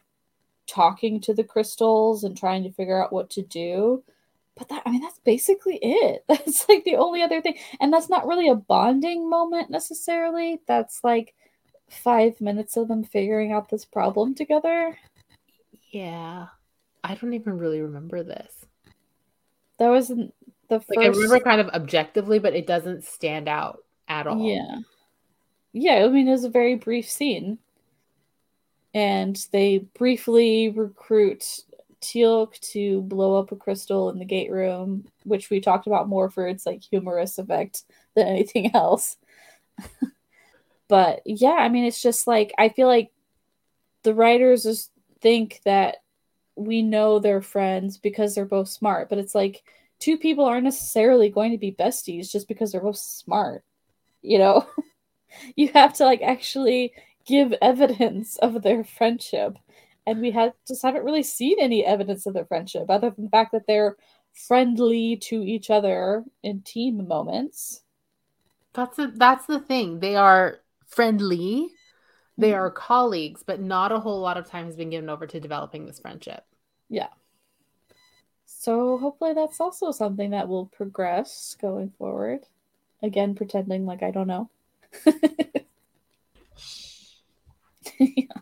[0.65, 4.03] talking to the crystals and trying to figure out what to do.
[4.57, 6.23] But that I mean that's basically it.
[6.27, 7.57] That's like the only other thing.
[7.79, 10.59] And that's not really a bonding moment necessarily.
[10.65, 11.35] That's like
[11.89, 14.97] 5 minutes of them figuring out this problem together.
[15.91, 16.47] Yeah.
[17.05, 18.65] I don't even really remember this.
[19.77, 20.31] That was the
[20.69, 20.89] first.
[20.89, 24.41] Like I remember kind of objectively, but it doesn't stand out at all.
[24.41, 24.79] Yeah.
[25.73, 27.59] Yeah, I mean, it was a very brief scene.
[28.93, 31.43] and they briefly recruit
[32.01, 36.29] Teal'c to blow up a crystal in the gate room, which we talked about more
[36.29, 37.83] for its like humorous effect
[38.15, 39.17] than anything else.
[40.87, 43.11] but yeah, I mean, it's just like I feel like
[44.03, 44.91] the writers just
[45.21, 45.97] think that
[46.55, 49.63] we know they're friends because they're both smart, but it's like
[49.99, 53.63] two people aren't necessarily going to be besties just because they're both smart.
[54.21, 54.67] You know,
[55.55, 56.93] you have to like actually
[57.25, 59.57] give evidence of their friendship.
[60.07, 63.31] And we have just haven't really seen any evidence of their friendship other than the
[63.31, 63.97] fact that they're
[64.33, 67.81] friendly to each other in team moments.
[68.73, 69.99] That's the that's the thing.
[69.99, 71.69] They are friendly.
[72.37, 72.59] They mm-hmm.
[72.59, 75.85] are colleagues, but not a whole lot of time has been given over to developing
[75.85, 76.43] this friendship.
[76.89, 77.07] Yeah.
[78.45, 82.41] So hopefully that's also something that will progress going forward.
[83.01, 84.49] Again, pretending like I don't know.
[87.99, 88.25] yeah.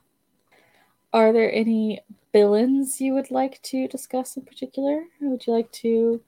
[1.13, 1.99] Are there any
[2.31, 5.03] villains you would like to discuss in particular?
[5.21, 6.21] Would you like to?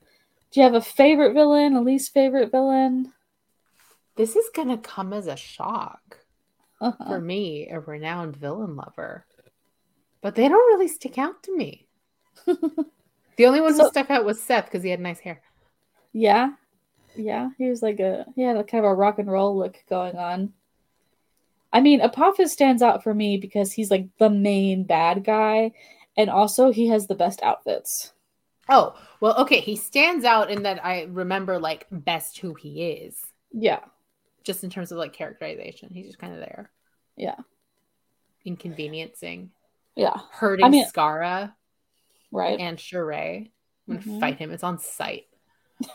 [0.52, 3.12] Do you have a favorite villain, a least favorite villain?
[4.14, 6.18] This is gonna come as a shock
[6.80, 7.04] uh-huh.
[7.06, 9.26] for me, a renowned villain lover.
[10.20, 11.86] But they don't really stick out to me.
[12.46, 15.40] the only one so, who stuck out was Seth because he had nice hair.
[16.12, 16.52] Yeah,
[17.16, 19.76] yeah, he was like a he had a kind of a rock and roll look
[19.88, 20.52] going on.
[21.72, 25.72] I mean, Apophis stands out for me because he's like the main bad guy,
[26.16, 28.12] and also he has the best outfits.
[28.68, 29.60] Oh, well, okay.
[29.60, 33.20] He stands out in that I remember like best who he is.
[33.52, 33.80] Yeah.
[34.46, 35.90] Just in terms of like characterization.
[35.92, 36.70] He's just kind of there.
[37.16, 37.36] Yeah.
[38.44, 39.50] Inconveniencing.
[39.96, 40.16] Yeah.
[40.30, 41.52] Hurting I mean, Skara.
[42.30, 42.58] Right.
[42.58, 43.12] And Sha're.
[43.88, 44.20] I'm mm-hmm.
[44.20, 44.52] fight him.
[44.52, 45.26] It's on site.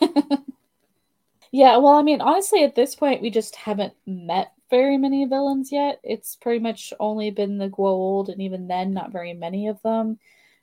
[1.50, 5.70] yeah, well, I mean, honestly, at this point, we just haven't met very many villains
[5.70, 6.00] yet.
[6.02, 10.18] It's pretty much only been the Goa'uld, and even then, not very many of them.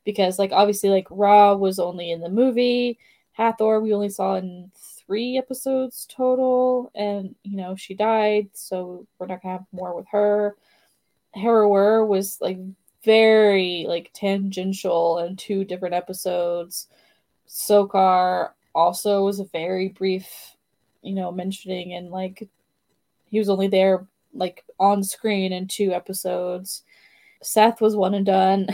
[0.06, 2.98] Because, like, obviously, like, Ra was only in the movie.
[3.34, 4.72] Hathor, we only saw in
[5.10, 10.06] three episodes total, and, you know, she died, so we're not gonna have more with
[10.12, 10.56] her.
[11.36, 12.60] Heru'ur was, like,
[13.04, 16.88] very, like, tangential in two different episodes.
[17.48, 20.56] Sokar also was a very brief,
[21.02, 22.48] you know, mentioning and like,
[23.26, 26.84] he was only there like on screen in two episodes.
[27.42, 28.68] Seth was one and done.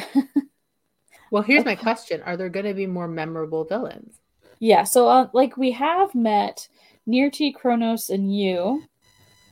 [1.32, 4.20] well, here's my question: Are there going to be more memorable villains?
[4.60, 6.68] Yeah, so uh, like we have met
[7.08, 8.84] Nirrti, Cronus, and Yu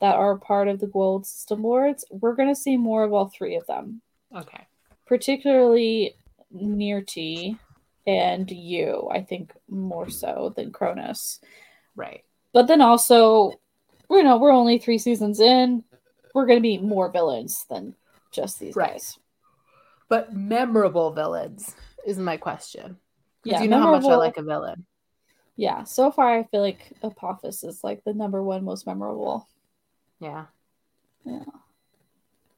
[0.02, 2.06] that are part of the Goa'uld System Lords.
[2.10, 4.02] We're going to see more of all three of them.
[4.36, 4.68] Okay.
[5.06, 6.16] Particularly
[6.56, 7.58] Nirrti
[8.06, 11.40] and Yu, I think more so than Cronus.
[11.96, 12.24] Right.
[12.54, 13.54] But then also
[14.10, 15.84] you know, we're only three seasons in.
[16.34, 17.96] We're going to be more villains than
[18.32, 18.94] just these right.
[18.94, 19.18] guys.
[20.10, 21.76] But memorable villains
[22.06, 22.98] is my question.
[23.44, 24.86] Because yeah, you know how much I like a villain.
[25.56, 29.48] Yeah, so far I feel like Apophis is like the number one most memorable.
[30.20, 30.46] Yeah.
[31.26, 31.44] Yeah.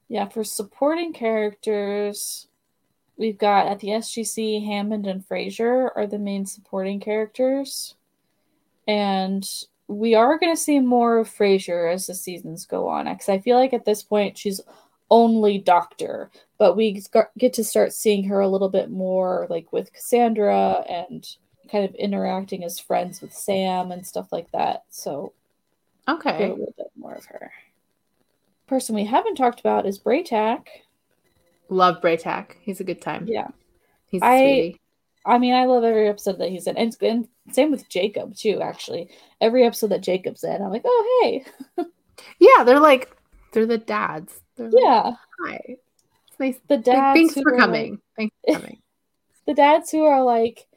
[0.07, 2.47] Yeah, for supporting characters,
[3.17, 7.95] we've got at the SGC Hammond and Fraiser are the main supporting characters.
[8.87, 9.47] And
[9.87, 13.39] we are going to see more of Fraiser as the seasons go on because I
[13.39, 14.61] feel like at this point she's
[15.09, 17.03] only Doctor, but we
[17.37, 21.27] get to start seeing her a little bit more, like with Cassandra and
[21.69, 24.83] kind of interacting as friends with Sam and stuff like that.
[24.89, 25.33] So,
[26.07, 27.51] okay, a little bit more of her.
[28.67, 30.65] Person we haven't talked about is Bra'tac.
[31.69, 32.55] Love Bra'tac.
[32.61, 33.25] He's a good time.
[33.27, 33.49] Yeah,
[34.07, 34.81] he's I, sweetie.
[35.25, 38.61] I mean, I love every episode that he's in, and, and same with Jacob too.
[38.61, 39.09] Actually,
[39.41, 41.45] every episode that Jacob's in, I'm like, oh hey.
[42.39, 43.15] yeah, they're like
[43.51, 44.41] they're the dads.
[44.55, 45.13] They're yeah.
[45.43, 45.77] Like, Hi.
[46.27, 46.57] It's nice.
[46.67, 47.17] The dads.
[47.17, 47.99] Thanks for coming.
[48.17, 48.81] Thanks for coming.
[49.45, 50.67] the dads who are like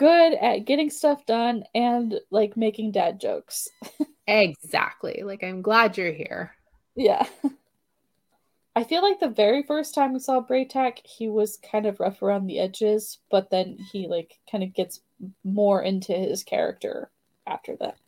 [0.00, 3.68] good at getting stuff done and like making dad jokes.
[4.26, 5.20] exactly.
[5.22, 6.56] Like I'm glad you're here.
[6.96, 7.26] Yeah.
[8.74, 12.22] I feel like the very first time we saw Bra'tac, he was kind of rough
[12.22, 15.00] around the edges, but then he like kind of gets
[15.44, 17.10] more into his character
[17.46, 17.98] after that.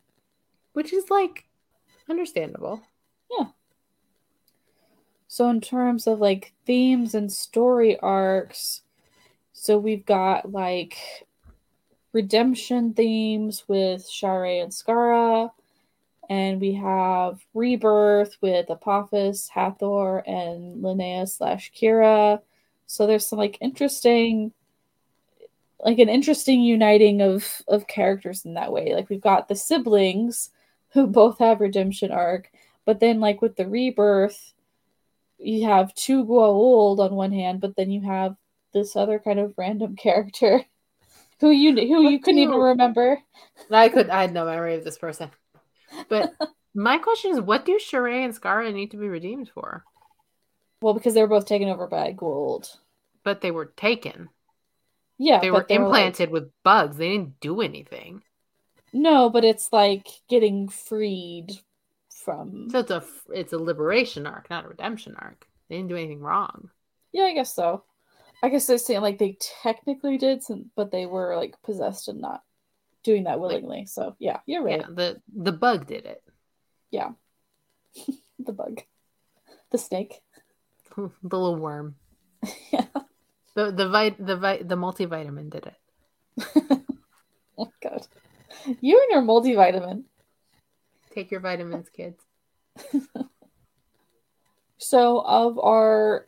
[0.71, 1.45] Which is like
[2.09, 2.81] understandable.
[3.37, 3.49] Yeah.
[5.27, 8.81] So in terms of like themes and story arcs,
[9.51, 10.97] so we've got like
[12.13, 15.51] redemption themes with Sha're and Skara
[16.29, 22.41] and we have Rebirth with Apophis, Hathor, and Linea slash Ke'ra.
[22.87, 24.53] So there's some like interesting,
[25.79, 28.93] like an interesting uniting of of characters in that way.
[28.93, 30.49] Like we've got the siblings
[30.93, 32.51] who both have redemption arc,
[32.85, 34.53] but then like with the Rebirth,
[35.37, 38.37] you have two Goa'uld on one hand, but then you have
[38.73, 40.65] this other kind of random character
[41.43, 43.19] who you who you couldn't even remember.
[43.69, 45.29] I could I had no memory of this person.
[46.07, 46.33] But
[46.73, 49.83] my question is, what do Sha're and Skara need to be redeemed for?
[50.81, 52.69] Well, because they were both taken over by Goa'uld.
[53.25, 54.29] But they were taken.
[55.17, 56.43] Yeah, they were they implanted were like...
[56.45, 56.95] with bugs.
[56.95, 58.23] They didn't do anything.
[58.93, 61.51] No, but it's like getting freed
[62.09, 62.69] from.
[62.69, 63.03] So it's a
[63.33, 65.45] it's a liberation arc, not a redemption arc.
[65.67, 66.69] They didn't do anything wrong.
[67.11, 67.83] Yeah, I guess so.
[68.43, 72.19] I guess they're saying like they technically did, some, but they were like possessed and
[72.19, 72.43] not
[73.01, 73.79] doing that willingly.
[73.79, 74.81] Like, so yeah, you're right.
[74.81, 76.21] Yeah, the the bug did it.
[76.91, 77.11] Yeah,
[78.39, 78.81] the bug,
[79.71, 80.19] the snake,
[80.97, 81.95] the little worm.
[82.73, 82.87] yeah.
[83.55, 86.81] The the vit the vit the multivitamin did it.
[87.57, 88.05] oh god.
[88.81, 90.03] You and your multivitamin.
[91.13, 92.19] Take your vitamins, kids.
[94.77, 96.27] so of our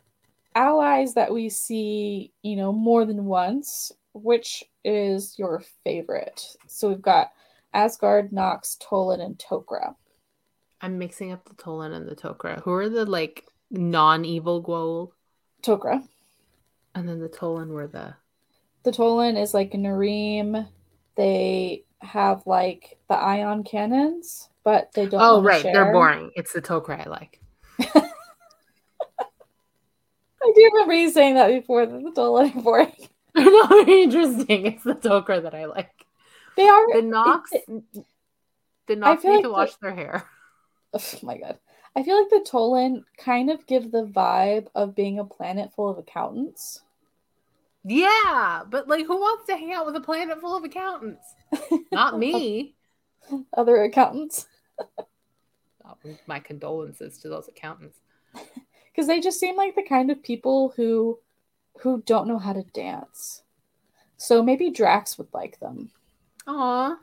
[0.56, 6.56] allies that we see, you know, more than once, which is your favorite?
[6.66, 7.30] So we've got
[7.74, 9.94] Asgard, Nox, Tollan, and Tok'ra.
[10.80, 12.62] I'm mixing up the Tollan and the Tok'ra.
[12.62, 15.10] Who are the like non-evil Goa'uld?
[15.62, 16.02] Tok'ra.
[16.94, 18.14] And then the Tollan were the
[18.82, 20.66] the Tollan is like Narim.
[21.16, 25.20] They have like the ion cannons, but they don't.
[25.20, 25.60] Oh, right.
[25.60, 25.72] Share.
[25.72, 26.30] They're boring.
[26.34, 27.40] It's the Tok'ra I like.
[30.42, 31.86] I do remember you saying that before.
[31.86, 32.92] The are boring.
[33.34, 34.66] They're not very interesting.
[34.66, 35.90] It's the Tok'ra that I like.
[36.56, 36.94] They are.
[36.94, 37.50] The Nox.
[38.86, 40.24] The Nox need like to wash the, their hair.
[40.94, 41.58] Oh my god.
[41.94, 45.90] I feel like the Tollan kind of give the vibe of being a planet full
[45.90, 46.80] of accountants.
[47.84, 51.34] Yeah, but like, who wants to hang out with a planet full of accountants?
[51.92, 52.74] Not me.
[53.56, 54.46] Other accountants.
[56.26, 57.98] my condolences to those accountants.
[58.96, 61.18] Because they just seem like the kind of people who
[61.80, 63.42] who don't know how to dance.
[64.16, 65.90] So maybe Drax would like them.
[66.48, 66.96] Aww.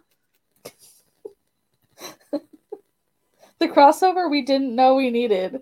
[2.31, 5.61] the crossover we didn't know we needed.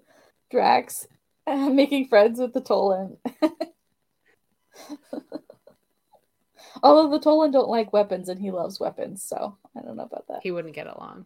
[0.49, 1.06] Drax
[1.45, 3.18] uh, making friends with the Tollan.
[6.82, 10.30] Although the Tollan don't like weapons and he loves weapons, so I don't know about
[10.30, 10.40] that.
[10.44, 11.26] He wouldn't get along.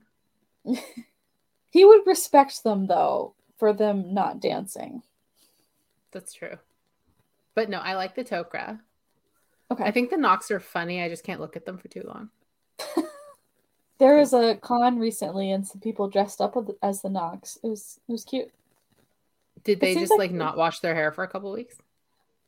[1.69, 5.03] he would respect them though for them not dancing.
[6.11, 6.57] That's true.
[7.55, 8.79] But no, I like the Tok'ra.
[9.71, 9.83] Okay.
[9.83, 11.01] I think the Nox are funny.
[11.01, 12.29] I just can't look at them for too long.
[13.97, 17.57] there was a con recently and some people dressed up as the Nox.
[17.63, 18.51] It was it was cute.
[19.63, 21.77] Did they just like, like not wash their hair for a couple weeks?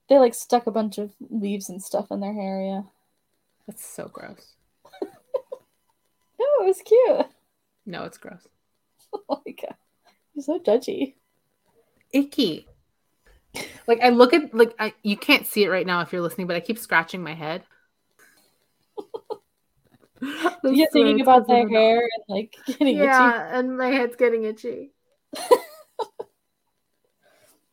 [0.07, 2.61] They like stuck a bunch of leaves and stuff in their hair.
[2.61, 2.81] Yeah,
[3.65, 4.53] that's so gross.
[5.01, 5.07] no,
[6.39, 7.25] it was cute.
[7.85, 8.47] No, it's gross.
[9.29, 9.75] oh my god,
[10.37, 11.15] you're so judgy.
[12.13, 12.67] Icky.
[13.87, 16.45] Like I look at like I you can't see it right now if you're listening,
[16.45, 17.63] but I keep scratching my head.
[20.63, 23.57] you're thinking about their hair and like getting yeah, itchy.
[23.57, 24.91] and my head's getting itchy.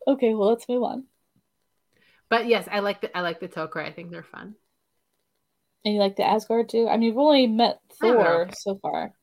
[0.07, 1.05] okay, well let's move on.
[2.29, 3.85] But yes, I like the I like the Tok'ra.
[3.85, 4.55] I think they're fun.
[5.83, 6.87] And you like the Asgard too?
[6.89, 9.13] I mean, we've only met Thor so far.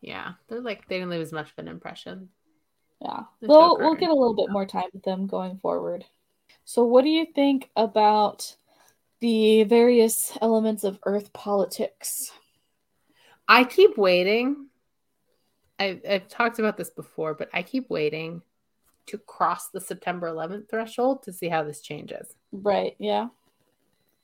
[0.00, 2.30] Yeah, they're like they didn't leave as much of an impression.
[3.00, 6.04] Yeah, we'll we'll get a little bit more time with them going forward.
[6.64, 8.56] So, what do you think about
[9.20, 12.32] the various elements of Earth politics?
[13.48, 14.66] I keep waiting.
[15.78, 18.42] I've, I've talked about this before, but I keep waiting
[19.06, 22.34] to cross the September 11th threshold to see how this changes.
[22.52, 22.94] Right.
[22.98, 23.28] Yeah.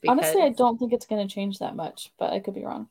[0.03, 2.65] Because Honestly, I don't think it's going to change that much, but I could be
[2.65, 2.89] wrong.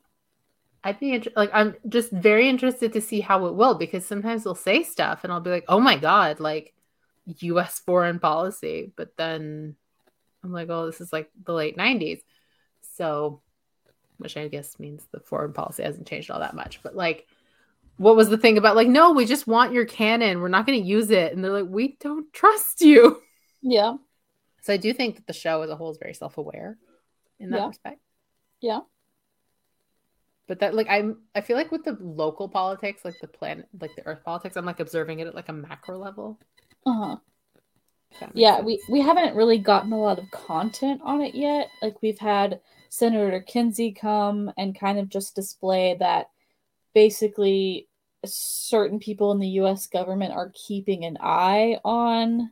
[0.83, 4.43] I'd be inter- like, I'm just very interested to see how it will because sometimes
[4.43, 6.73] they'll say stuff and I'll be like, oh my God, like
[7.25, 8.91] US foreign policy.
[8.95, 9.75] But then
[10.43, 12.21] I'm like, oh, this is like the late 90s.
[12.95, 13.41] So,
[14.17, 16.81] which I guess means the foreign policy hasn't changed all that much.
[16.83, 17.27] But like,
[17.97, 20.41] what was the thing about like no we just want your cannon.
[20.41, 23.21] we're not going to use it and they're like we don't trust you
[23.61, 23.93] yeah
[24.61, 26.77] so i do think that the show as a whole is very self-aware
[27.39, 27.67] in that yeah.
[27.67, 27.99] respect
[28.61, 28.79] yeah
[30.47, 33.95] but that like i'm i feel like with the local politics like the planet like
[33.95, 36.39] the earth politics i'm like observing it at like a macro level
[36.85, 37.15] uh-huh
[38.33, 38.65] yeah sense.
[38.65, 42.59] we we haven't really gotten a lot of content on it yet like we've had
[42.89, 46.29] senator kinsey come and kind of just display that
[46.93, 47.87] basically
[48.25, 52.51] certain people in the US government are keeping an eye on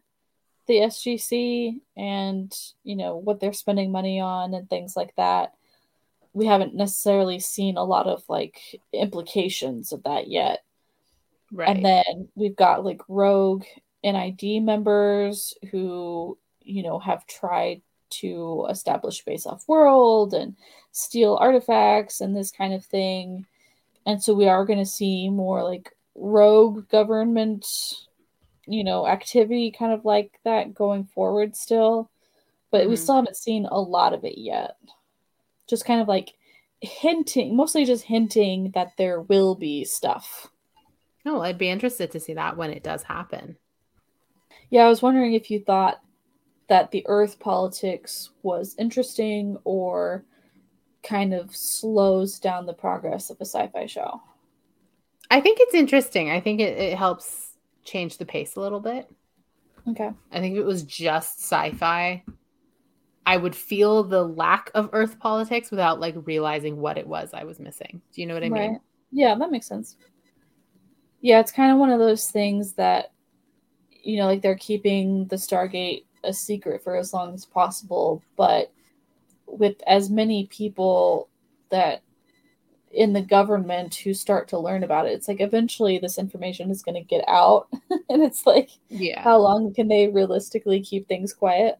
[0.67, 2.53] the SGC and
[2.83, 5.53] you know what they're spending money on and things like that.
[6.33, 10.63] We haven't necessarily seen a lot of like implications of that yet.
[11.51, 11.69] Right.
[11.69, 13.65] And then we've got like Rogue
[14.03, 20.55] NID members who, you know, have tried to establish base off world and
[20.91, 23.45] steal artifacts and this kind of thing.
[24.05, 27.65] And so we are going to see more like rogue government,
[28.67, 32.09] you know, activity kind of like that going forward still.
[32.71, 32.89] But mm-hmm.
[32.91, 34.77] we still haven't seen a lot of it yet.
[35.71, 36.33] Just kind of like
[36.81, 40.47] hinting, mostly just hinting that there will be stuff.
[41.25, 43.55] Oh, I'd be interested to see that when it does happen.
[44.69, 46.01] Yeah, I was wondering if you thought
[46.67, 50.25] that the Earth politics was interesting or
[51.03, 54.21] kind of slows down the progress of a sci-fi show.
[55.29, 56.29] I think it's interesting.
[56.29, 57.51] I think it, it helps
[57.85, 59.09] change the pace a little bit.
[59.87, 60.11] Okay.
[60.33, 62.25] I think if it was just sci-fi,
[63.25, 67.43] I would feel the lack of Earth politics without like realizing what it was I
[67.43, 68.01] was missing.
[68.13, 68.69] Do you know what I right.
[68.71, 68.79] mean?
[69.11, 69.97] Yeah, that makes sense.
[71.21, 73.11] Yeah, it's kind of one of those things that,
[73.91, 78.71] you know, like they're keeping the Stargate a secret for as long as possible, but
[79.45, 81.29] with as many people
[81.69, 82.01] that
[82.91, 86.83] in the government who start to learn about it, it's like eventually this information is
[86.83, 87.67] going to get out.
[88.09, 91.77] and it's like, yeah, how long can they realistically keep things quiet?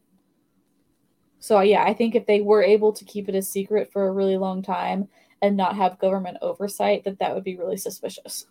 [1.42, 4.12] So, yeah, I think if they were able to keep it a secret for a
[4.12, 5.08] really long time
[5.42, 8.46] and not have government oversight, that that would be really suspicious.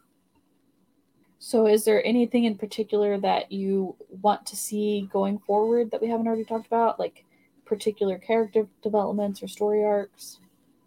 [1.40, 6.10] So, is there anything in particular that you want to see going forward that we
[6.10, 7.24] haven't already talked about, like
[7.64, 10.40] particular character developments or story arcs?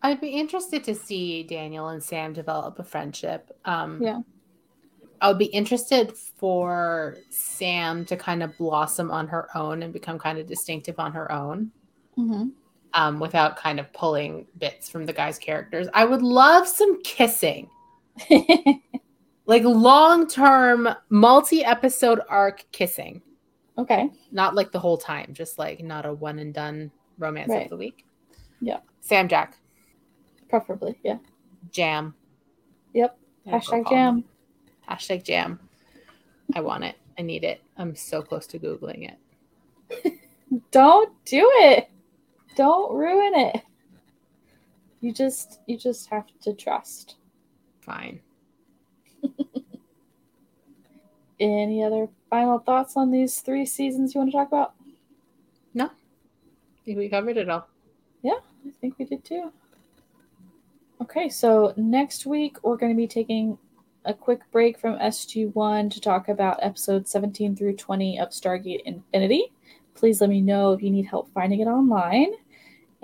[0.03, 3.51] I'd be interested to see Daniel and Sam develop a friendship.
[3.65, 4.21] Um, yeah.
[5.23, 10.19] I would be interested for Sam to kind of blossom on her own and become
[10.19, 11.73] kind of distinctive on her own.
[12.19, 12.49] Mm-hmm.
[12.97, 15.89] Um, without kind of pulling bits from the guy's characters.
[15.93, 17.69] I would love some kissing.
[19.47, 23.20] like long term multi episode arc kissing.
[23.77, 24.11] Okay.
[24.31, 27.65] Not like the whole time, just like not a one and done romance right.
[27.65, 28.05] of the week.
[28.61, 28.78] Yeah.
[29.01, 29.59] Sam Jack.
[30.49, 31.19] Preferably, yeah.
[31.73, 32.15] Jam.
[32.93, 33.19] Yep.
[33.47, 34.24] Hashtag jam.
[34.89, 35.59] Hashtag jam.
[36.55, 36.97] I want it.
[37.19, 37.62] I need it.
[37.77, 40.20] I'm so close to Googling it.
[40.70, 41.91] Don't do it.
[42.57, 43.63] Don't ruin it.
[45.01, 47.17] You just you just have to trust.
[47.81, 48.21] Fine.
[51.41, 54.75] Any other final thoughts on these three seasons you want to talk about?
[55.75, 55.87] No.
[55.87, 55.91] I
[56.85, 57.69] think we covered it all.
[58.23, 59.53] Yeah, I think we did too.
[61.03, 63.59] Okay, so next week we're going to be taking
[64.05, 69.53] a quick break from SG1 to talk about episodes 17 through 20 of Stargate Infinity.
[69.95, 72.33] Please let me know if you need help finding it online.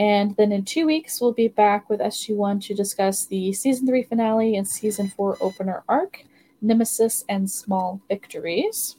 [0.01, 4.03] And then in two weeks, we'll be back with SG1 to discuss the season three
[4.03, 6.25] finale and season four opener arc.
[6.63, 8.97] Nemesis, and Small Victories.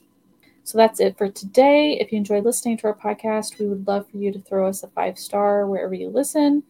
[0.64, 1.98] So that's it for today.
[2.00, 4.82] If you enjoyed listening to our podcast, we would love for you to throw us
[4.82, 6.62] a five star wherever you listen.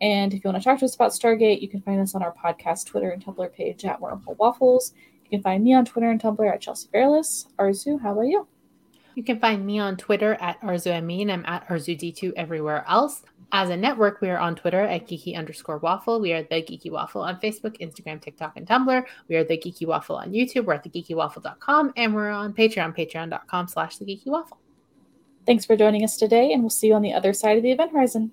[0.00, 2.22] And if you want to talk to us about Stargate, you can find us on
[2.22, 4.94] our podcast Twitter and Tumblr page at Wormhole Waffles.
[5.24, 7.46] You can find me on Twitter and Tumblr at Chelsea Fairless.
[7.58, 8.46] Arezou, how about you?
[9.14, 11.30] You can find me on Twitter at Arezou Amin.
[11.30, 13.22] I'm at ArezouD2 everywhere else.
[13.54, 16.18] As a network, we are on Twitter at geeky underscore waffle.
[16.18, 19.04] We are the Geeky Waffle on Facebook, Instagram, TikTok, and Tumblr.
[19.28, 20.64] We are the Geeky Waffle on YouTube.
[20.64, 24.58] We're at thegeekywaffle.com and we're on Patreon, patreon.com slash the Geeky Waffle.
[25.44, 27.72] Thanks for joining us today, and we'll see you on the other side of the
[27.72, 28.32] event horizon.